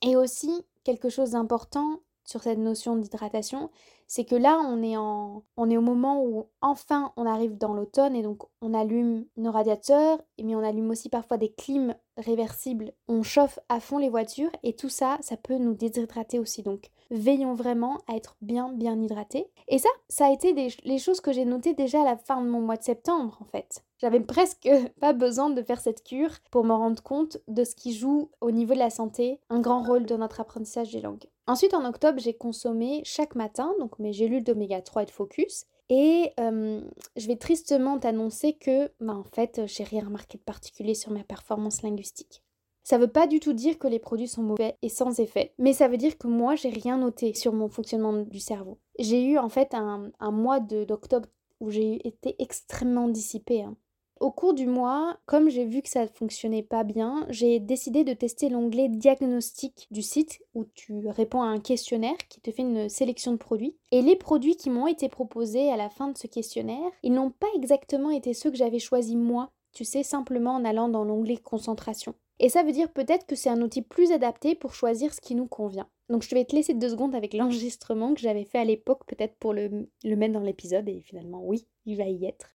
Et 0.01 0.15
aussi, 0.15 0.65
quelque 0.83 1.09
chose 1.09 1.31
d'important 1.31 1.99
sur 2.23 2.41
cette 2.43 2.59
notion 2.59 2.95
d'hydratation, 2.95 3.69
c'est 4.07 4.25
que 4.25 4.35
là, 4.35 4.61
on 4.63 4.83
est, 4.83 4.97
en, 4.97 5.43
on 5.57 5.69
est 5.69 5.77
au 5.77 5.81
moment 5.81 6.23
où 6.23 6.47
enfin 6.61 7.11
on 7.17 7.25
arrive 7.25 7.57
dans 7.57 7.73
l'automne 7.73 8.15
et 8.15 8.21
donc 8.21 8.43
on 8.61 8.73
allume 8.73 9.25
nos 9.37 9.51
radiateurs, 9.51 10.21
mais 10.41 10.55
on 10.55 10.63
allume 10.63 10.91
aussi 10.91 11.09
parfois 11.09 11.37
des 11.37 11.51
clims 11.51 11.95
réversibles. 12.17 12.91
On 13.07 13.23
chauffe 13.23 13.59
à 13.69 13.79
fond 13.79 13.97
les 13.97 14.09
voitures 14.09 14.51
et 14.61 14.75
tout 14.75 14.89
ça, 14.89 15.17
ça 15.21 15.37
peut 15.37 15.57
nous 15.57 15.73
déshydrater 15.73 16.37
aussi. 16.37 16.61
Donc 16.61 16.91
veillons 17.09 17.55
vraiment 17.55 18.01
à 18.07 18.15
être 18.15 18.35
bien, 18.41 18.71
bien 18.71 19.01
hydratés. 19.01 19.47
Et 19.67 19.79
ça, 19.79 19.89
ça 20.09 20.27
a 20.27 20.31
été 20.31 20.53
les 20.83 20.99
choses 20.99 21.21
que 21.21 21.31
j'ai 21.31 21.45
notées 21.45 21.73
déjà 21.73 22.01
à 22.01 22.05
la 22.05 22.17
fin 22.17 22.41
de 22.41 22.49
mon 22.49 22.61
mois 22.61 22.77
de 22.77 22.83
septembre 22.83 23.37
en 23.41 23.45
fait. 23.45 23.83
J'avais 23.97 24.19
presque 24.21 24.69
pas 24.99 25.13
besoin 25.13 25.49
de 25.49 25.61
faire 25.63 25.81
cette 25.81 26.03
cure 26.03 26.39
pour 26.51 26.63
me 26.65 26.73
rendre 26.73 27.01
compte 27.01 27.37
de 27.47 27.63
ce 27.63 27.73
qui 27.73 27.93
joue 27.93 28.29
au 28.41 28.51
niveau 28.51 28.73
de 28.73 28.79
la 28.79 28.89
santé 28.89 29.39
un 29.49 29.59
grand 29.59 29.81
rôle 29.81 30.05
dans 30.05 30.17
notre 30.17 30.39
apprentissage 30.39 30.91
des 30.91 31.01
langues. 31.01 31.25
Ensuite, 31.45 31.73
en 31.73 31.85
octobre, 31.85 32.19
j'ai 32.19 32.33
consommé 32.33 33.01
chaque 33.03 33.35
matin 33.35 33.73
donc 33.79 33.99
mes 33.99 34.13
gélules 34.13 34.43
d'oméga 34.43 34.81
3 34.81 35.03
et 35.03 35.05
de 35.05 35.11
focus. 35.11 35.65
Et 35.89 36.33
je 36.37 37.27
vais 37.27 37.35
tristement 37.35 37.99
t'annoncer 37.99 38.53
que, 38.53 38.91
bah, 38.99 39.13
en 39.13 39.23
fait, 39.23 39.61
j'ai 39.65 39.83
rien 39.83 40.05
remarqué 40.05 40.37
de 40.37 40.43
particulier 40.43 40.95
sur 40.95 41.11
ma 41.11 41.23
performance 41.23 41.81
linguistique. 41.81 42.41
Ça 42.83 42.97
veut 42.97 43.07
pas 43.07 43.27
du 43.27 43.39
tout 43.39 43.53
dire 43.53 43.79
que 43.79 43.87
les 43.87 43.99
produits 43.99 44.27
sont 44.27 44.43
mauvais 44.43 44.77
et 44.81 44.89
sans 44.89 45.19
effet, 45.19 45.53
mais 45.57 45.71
ça 45.71 45.87
veut 45.87 45.97
dire 45.97 46.17
que 46.17 46.27
moi, 46.27 46.55
j'ai 46.55 46.69
rien 46.69 46.97
noté 46.97 47.33
sur 47.33 47.53
mon 47.53 47.69
fonctionnement 47.69 48.13
du 48.13 48.39
cerveau. 48.39 48.77
J'ai 48.99 49.23
eu 49.23 49.37
en 49.37 49.47
fait 49.47 49.73
un, 49.73 50.11
mois 50.31 50.59
d'octobre 50.59 51.29
où 51.61 51.71
j'ai 51.71 52.05
été 52.05 52.35
extrêmement 52.39 53.07
dissipée. 53.07 53.63
Hein. 53.63 53.77
Au 54.23 54.31
cours 54.31 54.53
du 54.53 54.67
mois, 54.67 55.17
comme 55.25 55.49
j'ai 55.49 55.65
vu 55.65 55.81
que 55.81 55.89
ça 55.89 56.03
ne 56.03 56.07
fonctionnait 56.07 56.63
pas 56.63 56.85
bien, 56.85 57.25
j'ai 57.27 57.59
décidé 57.59 58.05
de 58.05 58.13
tester 58.13 58.47
l'onglet 58.47 58.87
diagnostic 58.87 59.85
du 59.91 60.01
site 60.01 60.39
où 60.55 60.63
tu 60.63 61.09
réponds 61.09 61.41
à 61.41 61.47
un 61.47 61.59
questionnaire 61.59 62.15
qui 62.29 62.39
te 62.39 62.49
fait 62.49 62.61
une 62.61 62.87
sélection 62.87 63.33
de 63.33 63.37
produits. 63.37 63.75
Et 63.91 64.01
les 64.01 64.15
produits 64.15 64.55
qui 64.55 64.69
m'ont 64.69 64.87
été 64.87 65.09
proposés 65.09 65.69
à 65.69 65.75
la 65.75 65.89
fin 65.89 66.07
de 66.07 66.17
ce 66.17 66.27
questionnaire, 66.27 66.89
ils 67.03 67.11
n'ont 67.11 67.31
pas 67.31 67.49
exactement 67.53 68.11
été 68.11 68.33
ceux 68.33 68.49
que 68.49 68.55
j'avais 68.55 68.79
choisis 68.79 69.17
moi, 69.17 69.51
tu 69.73 69.83
sais, 69.83 70.03
simplement 70.03 70.55
en 70.55 70.63
allant 70.63 70.87
dans 70.87 71.03
l'onglet 71.03 71.35
concentration. 71.35 72.15
Et 72.39 72.47
ça 72.47 72.63
veut 72.63 72.71
dire 72.71 72.93
peut-être 72.93 73.25
que 73.25 73.35
c'est 73.35 73.49
un 73.49 73.61
outil 73.61 73.81
plus 73.81 74.13
adapté 74.13 74.55
pour 74.55 74.73
choisir 74.73 75.13
ce 75.13 75.19
qui 75.19 75.35
nous 75.35 75.47
convient. 75.47 75.89
Donc 76.07 76.23
je 76.23 76.33
vais 76.33 76.45
te 76.45 76.55
laisser 76.55 76.73
deux 76.73 76.89
secondes 76.91 77.13
avec 77.13 77.33
l'enregistrement 77.33 78.13
que 78.13 78.21
j'avais 78.21 78.45
fait 78.45 78.59
à 78.59 78.63
l'époque, 78.63 79.01
peut-être 79.05 79.35
pour 79.35 79.51
le, 79.51 79.89
le 80.05 80.15
mettre 80.15 80.35
dans 80.35 80.39
l'épisode, 80.39 80.87
et 80.87 81.01
finalement 81.01 81.41
oui, 81.43 81.67
il 81.85 81.97
va 81.97 82.05
y 82.05 82.23
être. 82.23 82.55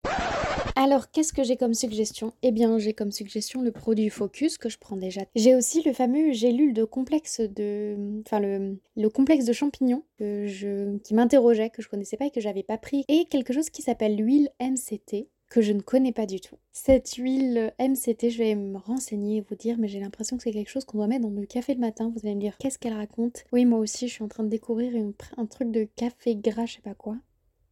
Alors, 0.75 1.11
qu'est-ce 1.11 1.33
que 1.33 1.45
j'ai 1.45 1.57
comme 1.57 1.75
suggestion? 1.75 2.33
Eh 2.43 2.53
bien, 2.53 2.79
j'ai 2.79 2.93
comme 2.93 3.13
suggestion 3.13 3.63
le 3.63 3.73
produit 3.73 4.11
Focus 4.11 4.59
que 4.59 4.69
je 4.69 4.79
prends 4.79 4.97
déjà. 4.97 5.23
J'ai 5.35 5.55
aussi 5.55 5.83
le 5.83 5.93
fameux 5.93 6.33
gélule 6.33 6.75
de 6.75 6.85
complexe 6.85 7.41
de... 7.41 8.21
Enfin, 8.27 8.41
le, 8.41 8.79
le 8.97 9.09
complexe 9.09 9.45
de 9.45 9.53
champignons 9.53 10.03
qui 10.19 11.15
m'interrogeait, 11.15 11.71
que 11.71 11.83
je 11.83 11.89
connaissais 11.89 12.17
pas 12.17 12.27
et 12.27 12.31
que 12.31 12.41
j'avais 12.41 12.63
pas 12.63 12.79
pris. 12.79 13.05
Et 13.09 13.27
quelque 13.27 13.53
chose 13.53 13.71
qui 13.71 13.83
s'appelle 13.83 14.17
l'huile 14.17 14.51
MCT 14.61 15.29
que 15.49 15.61
je 15.63 15.73
ne 15.73 15.81
connais 15.81 16.13
pas 16.13 16.27
du 16.27 16.41
tout. 16.41 16.57
Cette 16.73 17.15
huile 17.15 17.73
MCT, 17.79 18.31
je 18.31 18.39
vais 18.39 18.55
me 18.55 18.79
renseigner 18.79 19.37
et 19.39 19.41
vous 19.49 19.55
dire, 19.55 19.77
mais 19.79 19.89
j'ai 19.89 20.01
l'impression 20.01 20.37
que 20.37 20.43
c'est 20.43 20.51
quelque 20.51 20.71
chose 20.71 20.85
qu'on 20.85 20.99
doit 20.99 21.07
mettre 21.07 21.23
dans 21.23 21.31
le 21.31 21.47
café 21.47 21.75
le 21.75 21.81
matin. 21.81 22.13
Vous 22.15 22.27
allez 22.27 22.35
me 22.35 22.41
dire, 22.41 22.57
qu'est-ce 22.59 22.79
qu'elle 22.79 22.95
raconte? 22.95 23.45
Oui, 23.53 23.65
moi 23.65 23.79
aussi, 23.79 24.09
je 24.09 24.15
suis 24.15 24.25
en 24.25 24.29
train 24.29 24.43
de 24.43 24.49
découvrir 24.49 24.93
un 25.37 25.47
truc 25.47 25.71
de 25.71 25.85
café 25.97 26.35
gras, 26.35 26.67
je 26.67 26.75
sais 26.75 26.81
pas 26.83 26.95
quoi. 26.95 27.17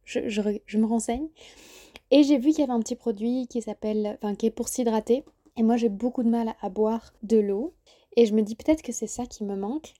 Je, 0.05 0.29
je 0.29 0.77
me 0.77 0.85
renseigne. 0.85 1.27
Et 2.11 2.23
j'ai 2.23 2.37
vu 2.37 2.51
qu'il 2.51 2.59
y 2.59 2.63
avait 2.63 2.71
un 2.71 2.79
petit 2.79 2.95
produit 2.95 3.47
qui 3.47 3.61
s'appelle, 3.61 4.17
enfin 4.21 4.35
qui 4.35 4.45
est 4.45 4.51
pour 4.51 4.67
s'hydrater. 4.67 5.23
Et 5.57 5.63
moi 5.63 5.77
j'ai 5.77 5.89
beaucoup 5.89 6.23
de 6.23 6.29
mal 6.29 6.55
à 6.61 6.69
boire 6.69 7.13
de 7.23 7.37
l'eau. 7.37 7.73
Et 8.15 8.25
je 8.25 8.33
me 8.33 8.41
dis 8.41 8.55
peut-être 8.55 8.81
que 8.81 8.91
c'est 8.91 9.07
ça 9.07 9.25
qui 9.25 9.43
me 9.43 9.55
manque. 9.55 9.93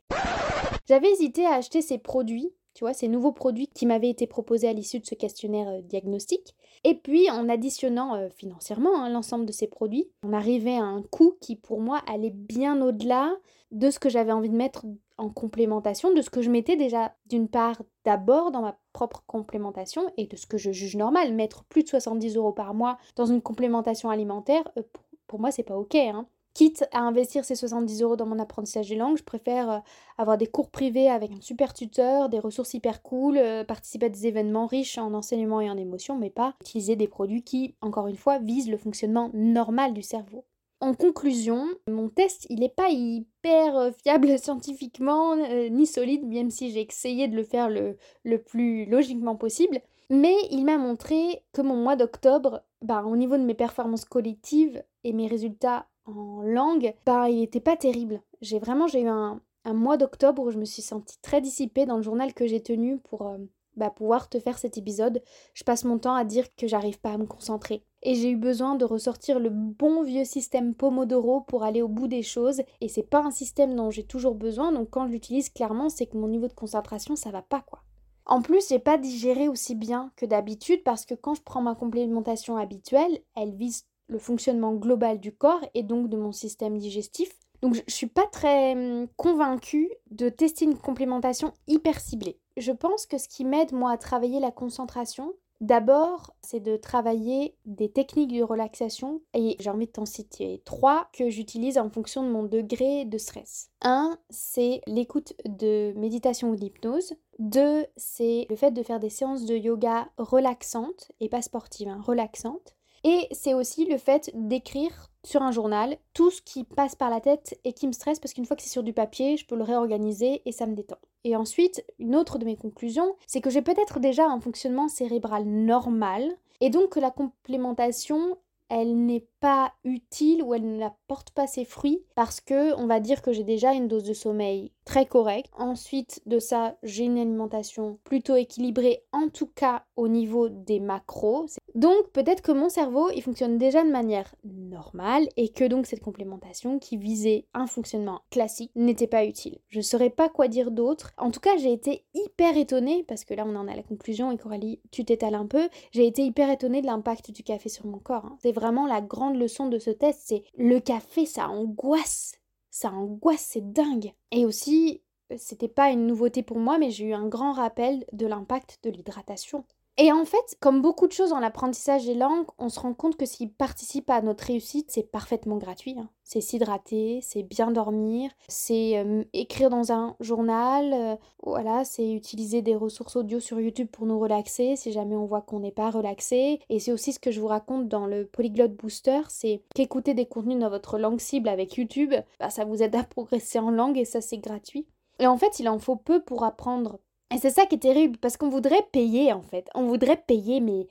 J'avais 0.88 1.12
hésité 1.12 1.46
à 1.46 1.54
acheter 1.56 1.82
ces 1.82 1.98
produits, 1.98 2.54
tu 2.74 2.84
vois, 2.84 2.94
ces 2.94 3.08
nouveaux 3.08 3.32
produits 3.32 3.68
qui 3.68 3.86
m'avaient 3.86 4.10
été 4.10 4.28
proposés 4.28 4.68
à 4.68 4.74
l'issue 4.74 5.00
de 5.00 5.06
ce 5.06 5.15
questionnaire 5.15 5.68
euh, 5.68 5.82
diagnostic. 5.82 6.56
Et 6.88 6.93
puis 6.93 7.32
en 7.32 7.50
additionnant 7.50 8.13
euh, 8.13 8.30
financièrement 8.30 8.95
hein, 8.95 9.10
l'ensemble 9.10 9.48
de 9.48 9.52
ces 9.52 9.65
produits, 9.65 10.08
on 10.24 10.34
arrivait 10.34 10.78
à 10.78 10.84
un 10.84 11.02
coût 11.02 11.36
qui 11.41 11.56
pour 11.56 11.82
moi 11.82 12.00
allait 12.06 12.30
bien 12.30 12.80
au-delà 12.80 13.36
de 13.71 13.89
ce 13.89 13.98
que 13.98 14.08
j'avais 14.08 14.32
envie 14.32 14.52
de 14.52 14.56
mettre 14.56 14.86
en 15.17 15.30
complémentation, 15.30 16.13
de 16.13 16.21
ce 16.21 16.30
que 16.30 16.43
je 16.43 16.52
mettais 16.52 16.78
déjà 16.78 17.15
d'une 17.26 17.48
part 17.48 17.82
d'abord 18.04 18.52
dans 18.52 18.62
ma 18.62 18.78
propre 18.93 19.24
complémentation 19.26 20.13
et 20.17 20.28
de 20.28 20.36
ce 20.36 20.45
que 20.45 20.60
je 20.60 20.71
juge 20.71 20.95
normal. 20.95 21.34
Mettre 21.34 21.63
plus 21.63 21.82
de 21.82 21.89
70 21.89 22.36
euros 22.36 22.54
par 22.54 22.76
mois 22.76 23.00
dans 23.15 23.26
une 23.26 23.41
complémentation 23.41 24.12
alimentaire, 24.12 24.63
euh, 24.78 24.84
pour 25.26 25.39
moi, 25.39 25.50
c'est 25.50 25.63
pas 25.63 25.76
ok. 25.76 25.95
Hein. 25.95 26.28
Quitte 26.56 26.86
à 26.94 27.02
investir 27.02 27.44
ces 27.44 27.56
70 27.56 28.02
euros 28.02 28.15
dans 28.15 28.26
mon 28.26 28.39
apprentissage 28.39 28.88
des 28.88 28.96
langues, 28.96 29.18
je 29.18 29.26
préfère 29.26 29.70
euh, 29.70 29.80
avoir 30.18 30.38
des 30.38 30.48
cours 30.48 30.70
privés 30.70 31.10
avec 31.10 31.30
un 31.32 31.41
super 31.41 31.74
tuteur, 31.74 32.30
des 32.30 32.39
ressources 32.39 32.74
hyper 32.74 33.02
cool, 33.02 33.38
euh, 33.38 33.65
participer 33.65 34.06
à 34.06 34.10
des 34.10 34.26
événements 34.26 34.65
riches 34.65 34.98
en 34.98 35.13
enseignement 35.13 35.60
et 35.60 35.70
en 35.70 35.76
émotion, 35.76 36.18
mais 36.18 36.30
pas 36.30 36.56
utiliser 36.62 36.96
des 36.96 37.10
produits 37.10 37.44
qui, 37.44 37.76
encore 37.82 38.08
une 38.08 38.15
fois, 38.15 38.39
visent 38.39 38.70
le 38.70 38.78
fonctionnement 38.78 39.32
normal 39.34 39.94
du 39.94 40.02
cerveau. 40.02 40.46
En 40.80 40.94
conclusion, 40.94 41.68
mon 41.89 42.08
test, 42.08 42.48
il 42.50 42.62
n'est 42.62 42.70
pas 42.70 42.89
hyper 42.89 43.76
euh, 43.76 43.91
fiable 43.91 44.39
scientifiquement, 44.39 45.36
ni 45.70 45.86
solide, 45.86 46.26
même 46.26 46.52
si 46.52 46.72
j'ai 46.72 46.88
essayé 46.88 47.28
de 47.28 47.36
le 47.36 47.44
faire 47.44 47.70
le, 47.70 48.38
plus 48.38 48.86
logiquement 48.86 49.36
possible. 49.36 49.82
Mais 50.10 50.36
il 50.52 50.63
m'a 50.63 50.78
montré 50.78 51.44
que 51.52 51.62
mon 51.62 51.76
mois 51.76 51.98
d'octobre, 51.98 52.63
bah, 52.82 53.04
au 53.04 53.18
niveau 53.18 53.36
de 53.36 53.44
mes 53.44 53.56
performances 53.56 54.06
collectives 54.06 54.82
et 55.04 55.12
mes 55.12 55.28
résultats 55.28 55.88
en 56.06 56.41
langue, 56.41 56.94
bah, 57.06 57.30
il 57.30 57.39
n'était 57.39 57.60
pas 57.60 57.78
terrible. 57.78 58.22
J'ai 58.41 58.60
vraiment 58.60 58.88
j'ai 58.88 59.02
eu 59.02 59.08
un, 59.08 59.41
mois 59.65 59.98
d'octobre 59.98 60.44
où 60.44 60.52
je 60.52 60.60
me 60.60 60.65
suis 60.65 60.82
sentie 60.82 61.20
très 61.22 61.41
dissipée 61.41 61.86
dans 61.86 61.98
le 61.98 62.04
journal 62.04 62.34
que 62.34 62.46
j'ai 62.46 62.62
tenu 62.62 63.00
pour, 63.00 63.24
euh, 63.28 63.38
bah, 63.76 63.89
pouvoir 63.89 64.30
te 64.30 64.39
faire 64.39 64.58
cet 64.58 64.78
épisode, 64.78 65.22
je 65.54 65.63
passe 65.63 65.84
mon 65.84 65.98
temps 65.98 66.15
à 66.15 66.24
dire 66.24 66.54
que 66.56 66.68
j'arrive 66.68 67.00
pas 67.00 67.12
à 67.12 67.18
me 67.18 67.26
concentrer. 67.26 67.84
Et 68.04 68.15
j'ai 68.15 68.30
eu 68.30 68.38
besoin 68.38 68.76
de 68.76 68.86
ressortir 68.86 69.39
le 69.39 69.50
bon 69.50 70.04
vieux 70.04 70.24
système 70.24 70.76
Pomodoro 70.76 71.41
pour 71.41 71.63
aller 71.63 71.82
au 71.82 71.88
bout 71.88 72.08
des 72.08 72.24
choses. 72.24 72.62
Et 72.80 72.88
c'est 72.88 73.04
pas 73.04 73.24
un 73.24 73.32
système 73.32 73.76
dont 73.76 73.89
j'ai 73.91 74.06
toujours 74.06 74.36
besoin, 74.36 74.72
donc 74.72 74.89
quand 74.91 75.08
je 75.08 75.12
l'utilise, 75.12 75.50
clairement, 75.50 75.89
c'est 75.89 76.06
que 76.06 76.18
mon 76.18 76.28
niveau 76.28 76.48
de 76.48 76.54
concentration, 76.54 77.15
ça 77.15 77.32
va 77.32 77.41
pas 77.41 77.62
quoi. 77.62 77.82
En 78.28 78.41
plus, 78.41 78.70
j'ai 78.70 78.80
pas 78.80 78.98
digéré 78.98 79.48
aussi 79.48 79.76
bien 79.76 80.12
que 80.15 80.26
d'habitude 80.26 80.84
parce 80.84 81.06
que 81.06 81.13
quand 81.13 81.36
je 81.36 81.44
prends 81.44 81.62
ma 81.62 81.76
complémentation 81.76 82.58
habituelle, 82.58 83.20
elle 83.36 83.54
vise 83.54 83.86
le 84.08 84.20
fonctionnement 84.20 84.74
global 84.74 85.20
du 85.20 85.32
corps 85.32 85.63
et 85.74 85.84
donc 85.84 86.10
de 86.10 86.18
mon 86.18 86.32
système 86.32 86.78
digestif. 86.78 87.30
Donc 87.62 87.76
je 87.76 87.82
suis 87.88 88.08
pas 88.08 88.28
très 88.32 88.74
hum, 88.74 89.08
convaincue 89.15 89.89
de 90.12 90.30
tester 90.30 90.65
une 90.65 90.78
complémentation 90.78 91.54
hyper 91.68 92.00
ciblée. 92.00 92.39
Je 92.58 92.72
pense 92.72 93.06
que 93.06 93.18
ce 93.18 93.28
qui 93.28 93.46
m'aide 93.46 93.74
moi 93.74 93.91
à 93.91 93.98
travailler 93.98 94.39
la 94.39 94.52
concentration, 94.52 95.34
D'abord, 95.62 96.36
c'est 96.41 96.60
de 96.60 96.76
travailler 96.76 97.56
des 97.65 97.89
techniques 97.89 98.34
de 98.34 98.44
relaxation 98.44 99.22
et 99.34 99.56
j'ai 99.60 99.70
envie 99.70 99.88
de 99.88 99.91
t'en 99.91 100.06
citer 100.06 100.62
trois 100.65 101.08
que 101.13 101.30
j'utilise 101.30 101.78
en 101.78 101.89
fonction 101.89 102.24
de 102.24 102.30
mon 102.30 102.44
degré 102.44 103.06
de 103.06 103.18
stress. 103.18 103.70
Un, 103.82 104.18
c'est 104.30 104.82
l'écoute 104.86 105.34
de 105.46 105.94
méditation 105.96 106.50
ou 106.50 106.56
d'hypnose. 106.58 107.13
Deux, 107.39 107.86
c'est 107.96 108.48
le 108.50 108.56
fait 108.58 108.72
de 108.72 108.84
faire 108.84 109.00
des 109.00 109.10
séances 109.10 109.46
de 109.46 109.56
yoga 109.56 110.10
relaxantes 110.18 111.12
et 111.22 111.30
pas 111.30 111.41
sportives, 111.41 111.88
hein, 111.88 112.02
relaxantes. 112.06 112.76
Et 113.08 113.28
c'est 113.32 113.54
aussi 113.54 113.86
le 113.86 114.00
fait 114.00 114.32
d'écrire 114.34 115.12
sur 115.24 115.44
un 115.44 115.52
journal 115.52 115.96
tout 116.15 116.32
ce 116.32 116.41
qui 116.41 116.63
passe 116.63 116.96
par 116.96 117.12
la 117.12 117.22
tête 117.22 117.56
et 117.63 117.72
qui 117.72 117.86
me 117.86 117.91
stresse 117.91 118.20
parce 118.20 118.34
qu'une 118.34 118.48
fois 118.48 118.58
que 118.58 118.63
c'est 118.63 118.70
sur 118.70 118.82
du 118.82 118.94
papier, 118.94 119.38
je 119.38 119.46
peux 119.46 119.56
le 119.56 119.63
réorganiser 119.63 120.41
et 120.44 120.52
ça 120.52 120.65
me 120.65 120.74
détend. 120.74 120.98
Et 121.24 121.36
ensuite, 121.36 121.86
une 122.00 122.15
autre 122.15 122.39
de 122.39 122.46
mes 122.46 122.58
conclusions, 122.58 123.15
c'est 123.28 123.41
que 123.41 123.52
j'ai 123.52 123.62
peut-être 123.62 124.00
déjà 124.00 124.26
un 124.26 124.39
fonctionnement 124.39 124.88
cérébral 124.88 125.46
normal 125.46 126.36
et 126.62 126.72
donc 126.72 126.89
que 126.89 127.00
la 127.00 127.12
complémentation 127.12 128.38
elle 128.70 129.06
n'est 129.06 129.28
pas 129.39 129.72
utile 129.84 130.41
ou 130.41 130.56
elle 130.56 130.78
n'apporte 130.78 131.30
pas 131.30 131.46
ses 131.46 131.65
fruits 131.65 132.04
parce 132.15 132.41
que 132.41 132.74
on 132.76 132.88
va 132.88 133.00
dire 133.00 133.22
que 133.22 133.32
j'ai 133.32 133.44
déjà 133.44 133.74
une 133.74 133.88
dose 133.88 134.04
de 134.04 134.13
sommeil 134.13 134.72
très 134.86 135.06
correcte. 135.06 135.52
Ensuite 135.58 136.21
de 136.26 136.39
ça, 136.39 136.78
j'ai 136.84 137.04
une 137.04 137.17
alimentation 137.17 138.00
plutôt 138.04 138.36
équilibrée 138.36 139.04
en 139.12 139.30
tout 139.30 139.48
cas 139.48 139.84
au 139.95 140.08
niveau 140.08 140.50
des 140.50 140.80
macros. 140.80 141.48
Donc 141.76 142.10
peut-être 142.13 142.41
que 142.41 142.52
mon 142.52 142.69
cerveau, 142.69 143.10
il 143.13 143.21
fonctionne 143.21 143.58
déjà 143.58 143.84
de 143.84 143.91
manière 143.91 144.34
normale 144.43 145.28
et 145.38 145.50
que 145.50 145.65
donc 145.65 145.86
cette 145.86 146.04
complémentation 146.04 146.80
qui 146.80 146.98
visait 146.98 147.45
un 147.54 147.67
fonctionnement 147.67 148.21
classique 148.32 148.71
n'était 148.76 149.08
pas 149.08 149.26
utile. 149.26 149.60
Je 149.67 149.80
ne 149.80 149.84
saurais 149.84 150.10
pas 150.10 150.30
quoi 150.30 150.48
dire 150.48 150.71
d'autre. 150.71 151.12
En 151.17 151.32
tout 151.32 151.39
cas, 151.39 151.58
j'ai 151.58 151.74
été 151.74 152.06
hyper 152.13 152.56
étonnée 152.58 153.04
parce 153.08 153.26
que 153.26 153.34
là 153.34 153.43
on 153.45 153.56
en 153.56 153.67
a 153.67 153.76
la 153.76 153.84
conclusion 153.84 154.32
et 154.32 154.38
Coralie, 154.38 154.80
tu 154.91 155.04
t'étales 155.06 155.36
un 155.36 155.48
peu. 155.48 155.69
J'ai 155.91 156.08
été 156.08 156.24
hyper 156.24 156.50
étonnée 156.50 156.82
de 156.82 156.88
l'impact 156.88 157.32
du 157.32 157.43
café 157.43 157.69
sur 157.69 157.86
mon 157.86 158.00
corps. 158.00 158.26
Hein 158.26 158.38
vraiment 158.56 158.88
la 158.88 159.02
grande 159.02 159.38
leçon 159.38 159.67
de 159.67 159.80
ce 159.80 159.91
test, 159.91 160.21
c'est 160.24 160.43
le 160.58 160.80
café, 160.80 161.26
ça 161.26 161.50
angoisse. 161.50 162.34
Ça 162.76 162.92
angoisse, 162.92 163.48
c'est 163.52 163.72
dingue. 163.72 164.12
Et 164.32 164.46
aussi, 164.46 165.02
c'était 165.38 165.70
pas 165.70 165.92
une 165.92 166.08
nouveauté 166.08 166.44
pour 166.44 166.60
moi, 166.60 166.78
mais 166.78 166.92
j'ai 166.92 167.06
eu 167.06 167.14
un 167.14 167.26
grand 167.26 167.54
rappel 167.54 168.04
de 168.12 168.28
l'impact 168.28 168.80
de 168.84 168.90
l'hydratation. 168.90 169.64
Et 169.97 170.12
en 170.12 170.25
fait, 170.25 170.58
comme 170.60 170.81
beaucoup 170.81 171.08
de 171.08 171.13
choses 171.13 171.29
dans 171.29 171.39
l'apprentissage 171.39 172.05
des 172.05 172.15
langues, 172.15 172.45
on 172.58 172.67
se 172.67 172.81
rend 172.81 172.93
compte 172.93 173.15
que 173.15 173.25
ce 173.25 173.38
qui 173.38 173.47
participe 173.47 174.10
à 174.10 174.21
notre 174.21 174.43
réussite, 174.43 174.91
c'est 174.91 175.10
parfaitement 175.10 175.55
gratuit. 175.55 175.95
Hein. 175.97 176.10
C'est 176.25 176.41
s'hydrater, 176.41 177.21
c'est 177.21 177.43
bien 177.43 177.71
dormir, 177.71 178.29
c'est 178.49 178.97
euh, 178.97 179.23
écrire 179.31 179.69
dans 179.69 179.93
un 179.93 180.17
journal, 180.19 180.91
euh, 180.93 181.15
voilà, 181.43 181.86
c'est 181.86 182.12
utiliser 182.12 182.62
des 182.62 182.75
ressources 182.75 183.15
audio 183.15 183.39
sur 183.39 183.62
YouTube 183.62 183.88
pour 183.89 184.05
nous 184.05 184.19
relaxer 184.19 184.75
si 184.75 184.91
jamais 184.91 185.15
on 185.15 185.25
voit 185.25 185.41
qu'on 185.41 185.62
n'est 185.62 185.71
pas 185.71 185.91
relaxé. 185.91 186.60
Et 186.69 186.79
c'est 186.79 186.91
aussi 186.91 187.13
ce 187.13 187.19
que 187.19 187.31
je 187.31 187.39
vous 187.39 187.47
raconte 187.47 187.88
dans 187.88 188.05
le 188.05 188.25
Polyglot 188.25 188.69
Booster, 188.69 189.21
c'est 189.29 189.62
qu'écouter 189.75 190.13
des 190.13 190.25
contenus 190.25 190.60
dans 190.60 190.69
votre 190.69 190.99
langue 190.99 191.21
cible 191.21 191.47
avec 191.47 191.75
YouTube, 191.75 192.13
bah, 192.41 192.49
ça 192.49 192.65
vous 192.65 192.84
aide 192.84 192.95
à 192.97 193.03
progresser 193.10 193.60
en 193.60 193.71
langue 193.71 193.97
et 193.97 194.05
ça 194.05 194.19
c'est 194.19 194.39
gratuit. 194.39 194.88
Et 195.19 195.27
en 195.27 195.38
fait, 195.38 195.60
il 195.60 195.69
en 195.69 195.79
faut 195.79 195.95
peu 195.95 196.21
pour 196.21 196.43
apprendre 196.43 196.99
et 197.34 197.38
c'est 197.38 197.50
ça 197.50 197.66
qui 197.66 197.76
est 197.76 197.80
terrible, 197.80 198.18
parce 198.18 198.38
qu'on 198.38 198.50
voudrait 198.50 198.88
payer 198.92 199.34
en 199.34 199.42
fait. 199.42 199.68
On 199.76 199.86
voudrait 199.86 200.22
payer, 200.28 200.60
mais. 200.60 200.88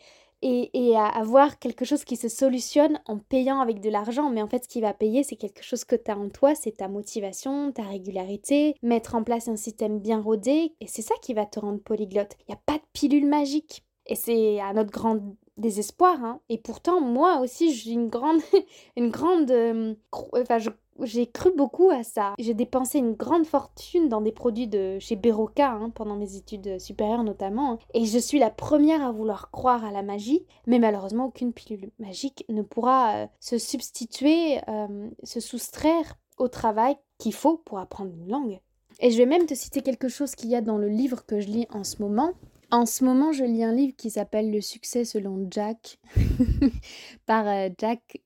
Et, 0.47 0.71
et 0.75 0.95
avoir 0.95 1.59
quelque 1.59 1.87
chose 1.87 2.05
qui 2.05 2.17
se 2.17 2.29
solutionne 2.29 3.01
en 3.07 3.19
payant 3.19 3.61
avec 3.61 3.81
de 3.81 3.89
l'argent. 3.89 4.29
Mais 4.29 4.43
en 4.43 4.47
fait, 4.47 4.65
ce 4.65 4.69
qui 4.69 4.83
va 4.83 4.93
payer, 4.93 5.23
c'est 5.23 5.37
quelque 5.37 5.63
chose 5.63 5.85
que 5.85 5.97
tu 5.97 6.11
as 6.11 6.19
en 6.19 6.29
toi, 6.29 6.55
c'est 6.55 6.77
ta 6.77 6.89
motivation, 6.89 7.73
ta 7.73 7.85
régularité, 7.85 8.75
mettre 8.83 9.15
en 9.15 9.25
place 9.25 9.49
un 9.49 9.57
système 9.57 10.01
bien 10.01 10.21
rodé. 10.21 10.75
Et 10.83 10.87
c'est 10.87 11.01
ça 11.01 11.15
qui 11.23 11.33
va 11.33 11.47
te 11.47 11.61
rendre 11.61 11.81
polyglotte. 11.81 12.37
Il 12.41 12.51
n'y 12.51 12.57
a 12.57 12.61
pas 12.67 12.75
de 12.75 12.85
pilule 12.93 13.27
magique. 13.27 13.85
Et 14.07 14.17
c'est 14.17 14.61
à 14.61 14.75
notre 14.75 14.91
grand 14.91 15.19
désespoir. 15.57 16.23
Hein. 16.23 16.41
Et 16.51 16.59
pourtant, 16.59 17.01
moi 17.01 17.41
aussi, 17.41 17.73
j'ai 17.73 17.93
une 17.93 18.09
grande. 18.09 18.43
une 18.99 19.11
grande. 19.11 19.51
Euh, 19.51 19.95
enfin, 20.13 20.59
je 20.59 20.69
j'ai 21.03 21.27
cru 21.27 21.51
beaucoup 21.57 21.91
à 21.91 22.03
ça. 22.03 22.35
J'ai 22.39 22.55
dépensé 22.55 22.99
une 22.99 23.15
grande 23.15 23.47
fortune 23.47 24.09
dans 24.09 24.21
des 24.21 24.33
produits 24.33 24.67
de 24.67 24.99
chez 24.99 25.17
Beroka 25.17 25.73
hein, 25.73 25.91
pendant 25.91 26.17
mes 26.17 26.37
études 26.37 26.81
supérieures 26.81 27.25
notamment. 27.25 27.79
Et 27.95 28.05
je 28.05 28.19
suis 28.19 28.39
la 28.39 28.51
première 28.51 29.05
à 29.05 29.13
vouloir 29.13 29.51
croire 29.51 29.85
à 29.85 29.91
la 29.91 30.03
magie, 30.03 30.47
mais 30.67 30.79
malheureusement 30.79 31.27
aucune 31.27 31.53
pilule 31.53 31.91
magique 31.99 32.45
ne 32.49 32.63
pourra 32.63 33.17
euh, 33.17 33.27
se 33.41 33.59
substituer, 33.59 34.59
euh, 34.69 35.11
se 35.23 35.41
soustraire 35.41 36.17
au 36.39 36.49
travail 36.49 36.97
qu'il 37.19 37.35
faut 37.35 37.59
pour 37.59 37.79
apprendre 37.79 38.13
une 38.15 38.29
langue. 38.29 38.61
Et 39.01 39.11
je 39.11 39.19
vais 39.19 39.27
même 39.27 39.47
te 39.47 39.55
citer 39.55 39.83
quelque 39.83 40.09
chose 40.09 40.35
qu'il 40.35 40.51
y 40.51 40.57
a 40.57 40.61
dans 40.61 40.79
le 40.79 40.89
livre 40.89 41.27
que 41.27 41.41
je 41.41 41.49
lis 41.49 41.67
en 41.71 41.85
ce 41.85 42.01
moment. 42.01 42.33
En 42.71 42.87
ce 42.87 43.05
moment, 43.05 43.33
je 43.33 43.45
lis 43.45 43.63
un 43.63 43.73
livre 43.73 43.95
qui 43.97 44.11
s'appelle 44.11 44.51
Le 44.51 44.61
succès 44.61 45.05
selon 45.05 45.47
Jack 45.51 45.99
par 47.27 47.47
euh, 47.47 47.69
Jack 47.79 48.21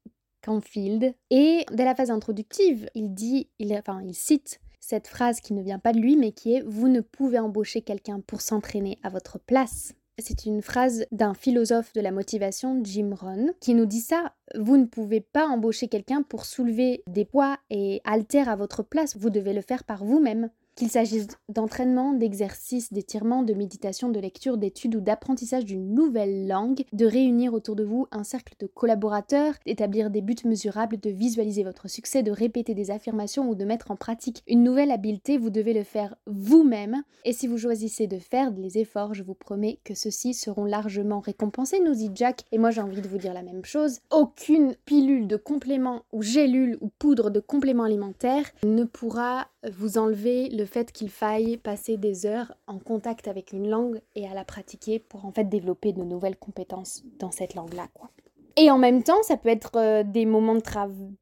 Et 1.30 1.64
dès 1.72 1.84
la 1.84 1.94
phase 1.94 2.11
introductive, 2.11 2.88
il 2.94 3.14
dit, 3.14 3.48
il, 3.58 3.72
enfin, 3.74 4.00
il 4.04 4.14
cite 4.14 4.61
cette 4.80 5.06
phrase 5.06 5.40
qui 5.40 5.52
ne 5.52 5.62
vient 5.62 5.78
pas 5.78 5.92
de 5.92 5.98
lui, 5.98 6.16
mais 6.16 6.32
qui 6.32 6.54
est 6.54 6.62
Vous 6.62 6.88
ne 6.88 7.00
pouvez 7.00 7.38
embaucher 7.38 7.82
quelqu'un 7.82 8.20
pour 8.20 8.40
s'entraîner 8.40 8.98
à 9.02 9.11
votre 9.11 9.38
place. 9.38 9.94
C'est 10.20 10.46
une 10.46 10.62
phrase 10.62 11.04
d'un 11.12 11.34
philosophe 11.34 11.92
de 11.92 12.00
la 12.00 12.11
motivation, 12.11 12.80
Jim 12.82 13.14
Rohn, 13.14 13.52
qui 13.61 13.74
nous 13.74 13.87
dit 13.87 14.00
ça. 14.00 14.32
Vous 14.56 14.76
ne 14.76 14.87
pouvez 14.87 15.20
pas 15.20 15.46
embaucher 15.46 15.87
quelqu'un 15.88 16.22
pour 16.22 16.44
soulever 16.44 17.02
des 17.06 17.24
poids 17.24 17.58
et 17.70 18.00
alter 18.04 18.48
à 18.48 18.56
votre 18.56 18.82
place. 18.82 19.16
Vous 19.16 19.30
devez 19.30 19.52
le 19.52 19.61
faire 19.61 19.84
par 19.84 20.04
vous-même. 20.04 20.50
Qu'il 20.78 20.90
s'agisse 20.90 21.26
d'entraînement, 21.48 22.12
d'exercice, 22.12 22.92
d'étirement, 22.92 23.42
de 23.42 23.52
méditation, 23.52 24.10
de 24.10 24.20
lecture, 24.20 24.58
d'études 24.58 24.94
ou 24.94 25.00
d'apprentissage 25.00 25.64
d'une 25.64 25.92
nouvelle 25.92 26.46
langue, 26.46 26.84
de 26.92 27.04
réunir 27.04 27.52
autour 27.52 27.74
de 27.74 27.82
vous 27.82 28.06
un 28.12 28.22
cercle 28.22 28.54
de 28.60 28.68
collaborateurs, 28.68 29.54
d'établir 29.66 30.08
des 30.08 30.20
buts 30.20 30.36
mesurables, 30.44 31.00
de 31.00 31.10
visualiser 31.10 31.64
votre 31.64 31.90
succès, 31.90 32.22
de 32.22 32.30
répéter 32.30 32.74
des 32.74 32.92
affirmations 32.92 33.50
ou 33.50 33.56
de 33.56 33.64
mettre 33.64 33.90
en 33.90 33.96
pratique 33.96 34.44
une 34.46 34.62
nouvelle 34.62 34.92
habileté, 34.92 35.36
vous 35.36 35.50
devez 35.50 35.72
le 35.72 35.82
faire 35.82 36.14
vous-même. 36.26 37.02
Et 37.24 37.32
si 37.32 37.48
vous 37.48 37.58
choisissez 37.58 38.06
de 38.06 38.20
faire 38.20 38.52
des 38.52 38.78
efforts, 38.78 39.14
je 39.14 39.24
vous 39.24 39.34
promets 39.34 39.80
que 39.82 39.94
ceux-ci 39.94 40.32
seront 40.32 40.64
largement 40.64 41.18
récompensés, 41.18 41.80
nous 41.80 41.94
dit 41.94 42.12
Jack. 42.14 42.44
Et 42.52 42.58
moi 42.58 42.70
j'ai 42.70 42.82
envie 42.82 43.02
de 43.02 43.08
vous 43.08 43.18
dire 43.18 43.34
la 43.34 43.42
même 43.42 43.64
chose. 43.64 43.98
Aucune 44.12 44.76
pilule 44.84 45.26
de 45.26 45.34
complément 45.34 46.02
ou 46.12 46.22
gélule 46.22 46.78
ou 46.80 46.88
poudre 47.00 47.30
de 47.30 47.40
complément 47.40 47.82
alimentaire 47.82 48.44
ne 48.62 48.84
pourra 48.84 49.48
vous 49.70 49.98
enlever 49.98 50.48
le 50.48 50.64
fait 50.64 50.92
qu'il 50.92 51.11
faille 51.11 51.57
passer 51.57 51.96
des 51.96 52.26
heures 52.26 52.54
en 52.66 52.78
contact 52.78 53.28
avec 53.28 53.52
une 53.52 53.68
langue 53.68 54.00
et 54.14 54.26
à 54.26 54.35
la 54.35 54.44
pratiquer 54.44 54.98
pour 54.98 55.24
en 55.24 55.33
fait 55.33 55.44
développer 55.44 55.92
de 55.92 56.02
nouvelles 56.02 56.37
compétences 56.37 57.02
dans 57.18 57.31
cette 57.31 57.54
langue-là. 57.54 57.88
Et 58.61 58.72
en 58.72 58.78
même 58.78 59.04
temps, 59.04 59.22
ça 59.22 59.37
peut 59.37 59.50
être 59.50 59.76
euh, 59.76 60.02
des 60.02 60.26
moments 60.26 60.57
de, 60.57 60.62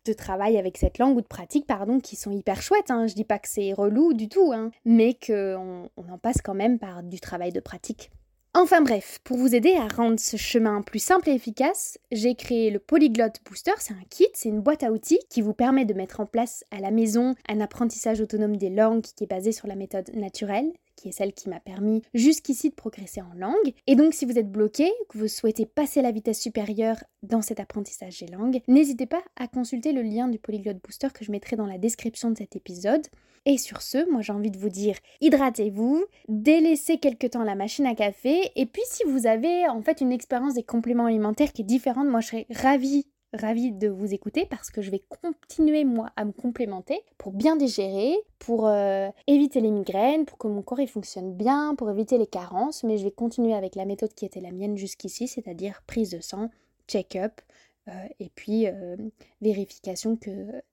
de, 0.06 0.12
travail 0.14 0.56
avec 0.56 0.78
cette 0.78 0.96
langue 0.96 1.18
ou 1.18 1.20
de 1.20 1.26
pratique, 1.26 1.66
pardon, 1.66 2.00
qui 2.00 2.16
sont 2.16 2.30
hyper 2.30 2.62
chouettes. 2.62 2.90
Hein. 2.90 3.06
Je 3.06 3.14
dis 3.14 3.24
pas 3.24 3.38
que 3.38 3.48
c'est 3.48 3.74
relou 3.74 4.14
du 4.14 4.30
tout, 4.30 4.52
hein, 4.54 4.70
mais 4.86 5.14
qu'on 5.14 5.90
on 5.98 6.08
en 6.10 6.16
passe 6.16 6.40
quand 6.42 6.54
même 6.54 6.78
par 6.78 7.02
du 7.02 7.20
travail 7.20 7.52
de 7.52 7.60
pratique. 7.60 8.10
Enfin 8.58 8.80
bref, 8.80 9.18
pour 9.22 9.36
vous 9.36 9.54
aider 9.54 9.74
à 9.74 9.86
rendre 9.86 10.18
ce 10.18 10.38
chemin 10.38 10.80
plus 10.80 10.98
simple 10.98 11.28
et 11.28 11.34
efficace, 11.34 11.98
j'ai 12.10 12.34
créé 12.34 12.70
le 12.70 12.78
Polyglot 12.78 13.28
Booster. 13.46 13.72
C'est 13.76 13.92
un 13.92 14.02
kit, 14.08 14.28
c'est 14.32 14.48
une 14.48 14.62
boîte 14.62 14.82
à 14.82 14.92
outils 14.92 15.20
qui 15.28 15.42
vous 15.42 15.52
permet 15.52 15.84
de 15.84 15.92
mettre 15.92 16.20
en 16.20 16.26
place 16.26 16.64
à 16.70 16.80
la 16.80 16.90
maison 16.90 17.34
un 17.50 17.60
apprentissage 17.60 18.22
autonome 18.22 18.56
des 18.56 18.70
langues 18.70 19.02
qui 19.02 19.24
est 19.24 19.26
basé 19.26 19.52
sur 19.52 19.66
la 19.66 19.74
méthode 19.74 20.10
naturelle 20.14 20.72
qui 20.96 21.08
est 21.08 21.12
celle 21.12 21.32
qui 21.32 21.48
m'a 21.48 21.60
permis 21.60 22.02
jusqu'ici 22.14 22.70
de 22.70 22.74
progresser 22.74 23.20
en 23.20 23.32
langue. 23.36 23.72
Et 23.86 23.94
donc 23.94 24.14
si 24.14 24.24
vous 24.24 24.38
êtes 24.38 24.50
bloqué, 24.50 24.90
que 25.08 25.18
vous 25.18 25.28
souhaitez 25.28 25.66
passer 25.66 26.02
la 26.02 26.10
vitesse 26.10 26.40
supérieure 26.40 27.02
dans 27.22 27.42
cet 27.42 27.60
apprentissage 27.60 28.20
des 28.20 28.26
langues, 28.26 28.60
n'hésitez 28.68 29.06
pas 29.06 29.22
à 29.36 29.48
consulter 29.48 29.92
le 29.92 30.02
lien 30.02 30.28
du 30.28 30.38
Polyglot 30.38 30.74
Booster 30.82 31.08
que 31.12 31.24
je 31.24 31.30
mettrai 31.30 31.56
dans 31.56 31.66
la 31.66 31.78
description 31.78 32.30
de 32.30 32.38
cet 32.38 32.56
épisode. 32.56 33.06
Et 33.44 33.58
sur 33.58 33.80
ce, 33.80 34.10
moi 34.10 34.22
j'ai 34.22 34.32
envie 34.32 34.50
de 34.50 34.58
vous 34.58 34.68
dire, 34.68 34.96
hydratez-vous, 35.20 36.04
délaissez 36.28 36.98
quelque 36.98 37.28
temps 37.28 37.44
la 37.44 37.54
machine 37.54 37.86
à 37.86 37.94
café, 37.94 38.50
et 38.56 38.66
puis 38.66 38.82
si 38.86 39.04
vous 39.04 39.28
avez 39.28 39.68
en 39.68 39.82
fait 39.82 40.00
une 40.00 40.10
expérience 40.10 40.54
des 40.54 40.64
compléments 40.64 41.06
alimentaires 41.06 41.52
qui 41.52 41.62
est 41.62 41.66
différente, 41.66 42.08
moi 42.08 42.20
je 42.20 42.26
serais 42.26 42.46
ravie 42.50 43.06
ravie 43.36 43.72
de 43.72 43.88
vous 43.88 44.12
écouter 44.14 44.46
parce 44.46 44.70
que 44.70 44.82
je 44.82 44.90
vais 44.90 45.02
continuer 45.08 45.84
moi 45.84 46.10
à 46.16 46.24
me 46.24 46.32
complémenter 46.32 47.00
pour 47.18 47.32
bien 47.32 47.56
digérer, 47.56 48.16
pour 48.38 48.66
euh, 48.66 49.08
éviter 49.26 49.60
les 49.60 49.70
migraines, 49.70 50.24
pour 50.24 50.38
que 50.38 50.48
mon 50.48 50.62
corps 50.62 50.76
fonctionne 50.88 51.34
bien, 51.34 51.74
pour 51.74 51.90
éviter 51.90 52.18
les 52.18 52.26
carences, 52.26 52.84
mais 52.84 52.98
je 52.98 53.04
vais 53.04 53.10
continuer 53.10 53.54
avec 53.54 53.74
la 53.74 53.84
méthode 53.84 54.12
qui 54.14 54.24
était 54.26 54.40
la 54.40 54.52
mienne 54.52 54.76
jusqu'ici, 54.76 55.28
c'est-à-dire 55.28 55.82
prise 55.86 56.10
de 56.10 56.20
sang, 56.20 56.50
check-up, 56.88 57.40
et 58.18 58.30
puis 58.34 58.66
euh, 58.66 58.96
vérification 59.40 60.16
que 60.16 60.30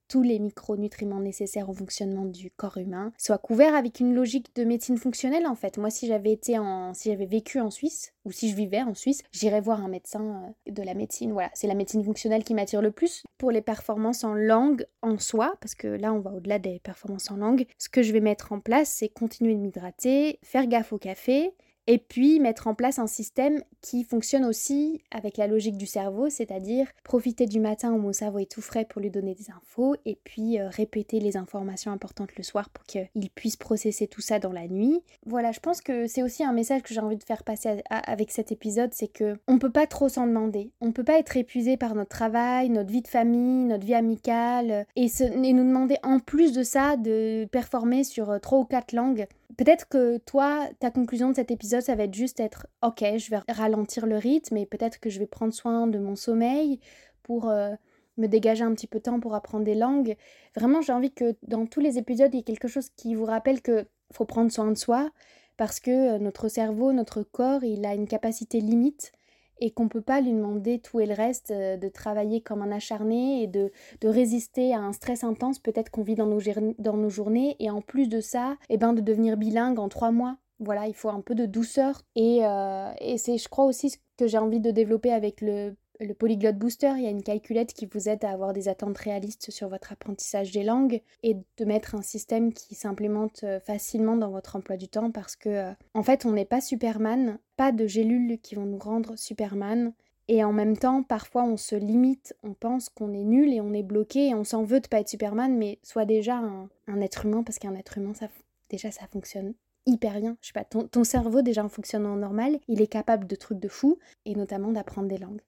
tous 0.08 0.22
les 0.22 0.40
micronutriments 0.40 1.20
nécessaires 1.20 1.70
au 1.70 1.74
fonctionnement 1.74 2.26
du 2.26 2.52
corps 2.52 2.78
humain 2.78 3.12
soient 3.18 3.38
couverts 3.38 3.76
avec 3.76 4.00
une 4.00 4.14
logique 4.14 4.56
de 4.56 4.64
médecine 4.64 4.98
fonctionnelle 4.98 5.48
en 5.48 5.56
fait. 5.56 5.78
Moi 5.78 5.90
si 5.90 6.08
j'avais 6.08 6.32
été 6.32 6.58
en 6.60 6.94
si 6.94 7.10
j'avais 7.10 7.26
vécu 7.26 7.60
en 7.60 7.72
Suisse 7.72 8.14
ou 8.26 8.32
si 8.32 8.50
je 8.50 8.56
vivais 8.56 8.82
en 8.82 8.94
Suisse, 8.94 9.22
j'irais 9.32 9.62
voir 9.62 9.84
un 9.84 9.88
médecin 9.88 10.54
euh, 10.68 10.72
de 10.72 10.84
la 10.84 10.94
médecine. 10.94 11.32
Voilà, 11.34 11.50
c'est 11.54 11.68
la 11.68 11.76
médecine 11.76 12.04
fonctionnelle 12.04 12.44
qui 12.44 12.54
m'attire 12.54 12.82
le 12.82 12.92
plus 12.92 13.24
pour 13.38 13.52
les 13.52 13.62
performances 13.62 14.24
en 14.24 14.34
langue 14.34 14.86
en 15.02 15.18
soi 15.20 15.56
parce 15.62 15.76
que 15.76 15.88
là 15.88 16.14
on 16.14 16.20
va 16.20 16.32
au-delà 16.32 16.60
des 16.60 16.80
performances 16.80 17.32
en 17.32 17.38
langue. 17.38 17.66
Ce 17.78 17.90
que 17.90 18.02
je 18.02 18.12
vais 18.12 18.22
mettre 18.22 18.52
en 18.52 18.60
place, 18.60 18.90
c'est 18.90 19.10
continuer 19.10 19.56
de 19.56 19.60
m'hydrater, 19.60 20.40
faire 20.44 20.68
gaffe 20.68 20.94
au 20.94 20.98
café, 20.98 21.54
et 21.88 21.98
puis 21.98 22.40
mettre 22.40 22.68
en 22.68 22.76
place 22.76 23.00
un 23.00 23.08
système 23.08 23.62
qui 23.82 24.04
fonctionne 24.04 24.46
aussi 24.46 25.02
avec 25.12 25.38
la 25.38 25.48
logique 25.48 25.78
du 25.78 25.86
cerveau, 25.86 26.30
c'est-à-dire 26.30 26.88
profiter 27.04 27.46
du 27.46 27.60
matin 27.60 27.92
où 27.92 27.98
mon 27.98 28.14
cerveau 28.14 28.40
est 28.40 28.52
tout 28.52 28.62
frais 28.62 28.86
pour 28.86 29.02
lui 29.02 29.10
donner 29.10 29.36
des 29.36 29.52
infos, 29.52 29.96
et 30.06 30.18
puis 30.24 30.60
euh, 30.60 30.70
répéter 30.70 31.20
les 31.20 31.38
informations 31.38 31.92
importantes 31.92 32.36
le 32.38 32.44
soir 32.44 32.70
pour 32.70 32.86
qu'il 32.86 33.30
puisse 33.36 33.58
processer 33.58 34.08
tout 34.08 34.22
ça 34.22 34.40
dans 34.40 34.52
la 34.52 34.68
nuit. 34.68 35.02
Voilà, 35.26 35.52
je 35.52 35.60
pense 35.60 35.82
que 35.82 36.08
c'est 36.08 36.24
aussi 36.24 36.44
un 36.44 36.54
message 36.54 36.84
que 36.84 36.94
j'ai 36.94 37.00
envie 37.00 37.18
de 37.18 37.24
faire 37.24 37.44
passer 37.44 37.82
avec 37.90 38.32
cet 38.32 38.52
épisode, 38.52 38.94
c'est 38.94 39.08
que 39.08 39.36
on 39.48 39.60
peut 39.60 39.72
pas 39.72 39.88
trop 39.88 40.10
s'en 40.10 40.28
demander. 40.28 40.72
On 40.82 40.92
peut 40.92 41.04
pas 41.04 41.20
être 41.20 41.38
épuisé 41.38 41.78
par 41.78 41.96
notre 41.96 42.10
travail, 42.10 42.70
notre 42.70 42.92
vie 42.92 43.02
de 43.02 43.08
famille, 43.08 43.66
notre 43.66 43.86
vie 43.86 43.94
amicale, 43.94 44.86
et, 44.96 45.08
et 45.20 45.54
nous 45.54 45.64
demander 45.64 45.98
en 46.04 46.20
plus 46.20 46.54
de 46.54 46.64
ça 46.64 46.96
de 46.98 47.46
performer 47.52 48.04
sur 48.04 48.30
euh, 48.30 48.40
trois 48.40 48.60
ou 48.60 48.66
quatre 48.66 48.94
langues. 48.94 49.28
Peut-être 49.58 49.88
que 49.88 50.18
toi, 50.18 50.68
ta 50.80 50.90
conclusion 50.90 51.30
de 51.30 51.36
cet 51.36 51.52
épisode, 51.52 51.82
ça 51.82 51.96
va 51.96 52.04
être 52.04 52.14
juste 52.14 52.40
être 52.40 52.68
ok, 52.82 53.04
je 53.18 53.30
vais 53.30 53.40
ralentir 53.50 54.06
le 54.06 54.18
rythme 54.18 54.58
et 54.58 54.66
peut-être 54.66 55.00
que 55.00 55.10
je 55.10 55.20
vais 55.20 55.28
prendre 55.28 55.54
soin 55.54 55.88
de 55.88 56.00
mon 56.00 56.16
sommeil 56.16 56.80
pour 57.24 57.50
euh, 57.50 57.72
me 58.18 58.28
dégager 58.28 58.64
un 58.64 58.74
petit 58.74 58.88
peu 58.88 59.00
de 59.00 59.04
temps 59.04 59.20
pour 59.20 59.36
apprendre 59.36 59.66
des 59.66 59.76
langues. 59.76 60.16
Vraiment, 60.56 60.82
j'ai 60.82 60.94
envie 60.94 61.12
que 61.12 61.36
dans 61.44 61.66
tous 61.66 61.82
les 61.82 61.98
épisodes, 61.98 62.34
il 62.34 62.38
y 62.38 62.40
ait 62.40 62.44
quelque 62.44 62.68
chose 62.68 62.90
qui 62.96 63.16
vous 63.16 63.26
rappelle 63.26 63.62
que 63.62 63.86
faut 64.12 64.26
prendre 64.26 64.52
soin 64.52 64.72
de 64.72 64.78
soi 64.78 65.12
parce 65.58 65.80
que 65.80 66.16
euh, 66.16 66.20
notre 66.20 66.48
cerveau, 66.48 66.94
notre 66.94 67.24
corps, 67.24 67.64
il 67.64 67.86
a 67.86 67.94
une 67.94 68.08
capacité 68.08 68.60
limite 68.60 69.12
et 69.60 69.72
qu'on 69.72 69.86
ne 69.86 69.90
peut 69.90 70.02
pas 70.02 70.22
lui 70.22 70.32
demander 70.32 70.80
tout 70.80 71.00
et 71.00 71.06
le 71.06 71.14
reste, 71.14 71.52
euh, 71.52 71.78
de 71.78 71.88
travailler 71.88 72.42
comme 72.42 72.62
un 72.62 72.72
acharné 72.72 73.44
et 73.44 73.48
de, 73.48 73.72
de 74.02 74.08
résister 74.08 74.74
à 74.74 74.80
un 74.80 74.94
stress 74.94 75.24
intense 75.24 75.60
peut-être 75.60 75.90
qu'on 75.90 76.04
vit 76.04 76.16
dans 76.16 76.26
nos, 76.26 76.40
dans 76.80 76.98
nos 76.98 77.10
journées 77.10 77.56
et 77.60 77.70
en 77.70 77.82
plus 77.82 78.08
de 78.08 78.20
ça, 78.20 78.58
et 78.70 78.76
eh 78.76 78.78
ben, 78.78 78.94
de 78.94 79.02
devenir 79.02 79.38
bilingue 79.38 79.80
en 79.80 79.90
trois 79.90 80.12
mois. 80.12 80.38
Voilà, 80.60 80.88
il 80.88 80.94
faut 80.94 81.10
un 81.10 81.22
peu 81.22 81.36
de 81.36 81.46
douceur 81.46 82.02
et, 82.16 82.40
euh, 82.46 82.92
et 83.00 83.18
c'est 83.18 83.38
je 83.38 83.50
crois 83.50 83.66
aussi 83.66 83.90
ce 83.90 83.98
que 84.18 84.28
j'ai 84.28 84.38
envie 84.38 84.60
de 84.60 84.72
développer 84.72 85.12
avec 85.12 85.42
le 85.42 85.76
le 86.04 86.14
Polyglot 86.14 86.54
Booster, 86.54 86.94
il 86.98 87.04
y 87.04 87.08
a 87.08 87.12
une 87.12 87.24
calculette 87.24 87.74
qui 87.74 87.86
vous 87.86 88.10
aide 88.10 88.24
à 88.26 88.32
avoir 88.32 88.54
des 88.54 88.68
attentes 88.68 88.98
réalistes 88.98 89.52
sur 89.52 89.70
votre 89.70 89.92
apprentissage 89.92 90.52
des 90.52 90.64
langues 90.64 91.02
et 91.24 91.36
de 91.58 91.66
mettre 91.66 91.96
un 91.96 92.02
système 92.02 92.54
qui 92.54 92.76
s'implémente 92.76 93.44
euh, 93.44 93.60
facilement 93.60 94.18
dans 94.18 94.30
votre 94.30 94.56
emploi 94.56 94.78
du 94.78 94.88
temps 94.88 95.12
parce 95.12 95.36
que, 95.36 95.50
euh, 95.50 95.72
en 95.94 96.04
fait, 96.04 96.26
on 96.26 96.32
n'est 96.32 96.46
pas 96.46 96.62
Superman, 96.62 97.40
pas 97.58 97.72
de 97.72 97.88
gélules 97.88 98.40
qui 98.42 98.56
vont 98.56 98.66
nous 98.66 98.78
rendre 98.78 99.18
Superman. 99.18 99.94
Et 100.30 100.44
en 100.44 100.54
même 100.54 100.78
temps, 100.78 101.04
parfois 101.04 101.44
on 101.44 101.58
se 101.58 101.76
limite, 101.76 102.34
on 102.44 102.54
pense 102.54 102.88
qu'on 102.88 103.14
est 103.14 103.26
nul 103.26 103.52
et 103.52 103.60
on 103.60 103.74
est 103.74 103.84
bloqué 103.84 104.30
et 104.30 104.34
on 104.34 104.46
s'en 104.46 104.64
veut 104.64 104.80
de 104.80 104.88
pas 104.88 105.02
être 105.02 105.10
Superman, 105.10 105.58
mais 105.58 105.80
soit 105.84 106.06
déjà 106.06 106.38
un, 106.38 107.02
être 107.02 107.26
humain 107.26 107.44
parce 107.44 107.60
qu'un 107.60 107.76
être 107.76 107.98
humain, 107.98 108.14
ça, 108.14 108.30
déjà 108.70 108.90
ça 108.90 109.06
fonctionne 109.08 109.54
hyper 109.86 110.22
bien. 110.22 110.38
Je 110.40 110.48
sais 110.48 110.54
pas, 110.54 110.64
ton, 110.64 110.88
ton 110.88 111.04
cerveau 111.04 111.42
déjà 111.42 111.66
en 111.66 111.68
fonctionnant 111.68 112.16
normal, 112.16 112.58
il 112.70 112.82
est 112.82 112.88
capable 112.88 113.28
de 113.28 113.36
trucs 113.36 113.60
de 113.60 113.68
fou 113.68 114.00
et 114.24 114.34
notamment 114.34 114.72
d'apprendre 114.72 115.10
des 115.10 115.18
langues. 115.18 115.42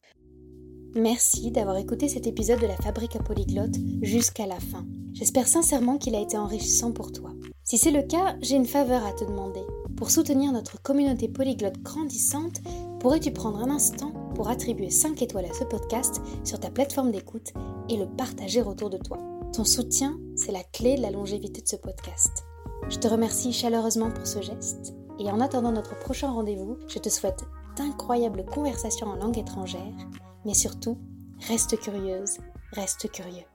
Merci 0.98 1.52
d'avoir 1.52 1.76
écouté 1.76 2.08
cet 2.08 2.26
épisode 2.26 2.62
de 2.62 2.68
la 2.68 2.78
Fabrique 2.78 3.18
à 3.18 3.20
Polyglotte 3.20 3.76
jusqu'à 4.02 4.46
la 4.46 4.62
fin. 4.62 4.86
J'espère 5.12 5.46
sincèrement 5.46 5.98
qu'il 5.98 6.16
a 6.16 6.22
été 6.22 6.38
enrichissant 6.38 6.94
pour 6.94 7.12
toi. 7.12 7.32
Si 7.66 7.78
c'est 7.78 7.92
le 7.92 8.02
cas, 8.02 8.38
j'ai 8.42 8.56
une 8.56 8.66
faveur 8.66 9.06
à 9.06 9.12
te 9.12 9.26
demander. 9.26 9.60
Pour 9.98 10.10
soutenir 10.10 10.54
notre 10.54 10.82
communauté 10.82 11.28
polyglotte 11.28 11.82
grandissante, 11.82 12.62
pourrais-tu 13.02 13.32
prendre 13.32 13.60
un 13.60 13.72
instant 13.72 14.14
pour 14.36 14.48
attribuer 14.48 14.90
5 14.90 15.22
étoiles 15.22 15.48
à 15.52 15.54
ce 15.54 15.66
podcast 15.66 16.22
sur 16.46 16.62
ta 16.62 16.70
plateforme 16.70 17.12
d'écoute 17.12 17.52
et 17.90 17.98
le 17.98 18.08
partager 18.08 18.62
autour 18.62 18.90
de 18.90 18.98
toi? 18.98 19.18
Ton 19.52 19.66
soutien, 19.66 20.18
c'est 20.38 20.54
la 20.54 20.64
clé 20.64 20.96
de 20.96 21.02
la 21.02 21.12
longévité 21.12 21.62
de 21.62 21.68
ce 21.68 21.76
podcast. 21.76 22.46
Je 22.88 23.00
te 23.00 23.08
remercie 23.10 23.52
chaleureusement 23.52 24.12
pour 24.12 24.28
ce 24.28 24.42
geste 24.42 24.94
et 25.20 25.30
en 25.30 25.42
attendant 25.42 25.74
notre 25.74 26.00
prochain 26.00 26.32
rendez-vous, 26.32 26.78
je 26.88 27.00
te 27.00 27.10
souhaite 27.10 27.44
d'incroyables 27.76 28.46
conversations 28.46 29.08
en 29.08 29.16
langue 29.16 29.38
étrangère 29.38 29.94
mais 30.46 30.54
surtout, 30.54 30.98
reste 31.48 31.78
curieuse, 31.80 32.38
reste 32.74 33.12
curieux. 33.12 33.46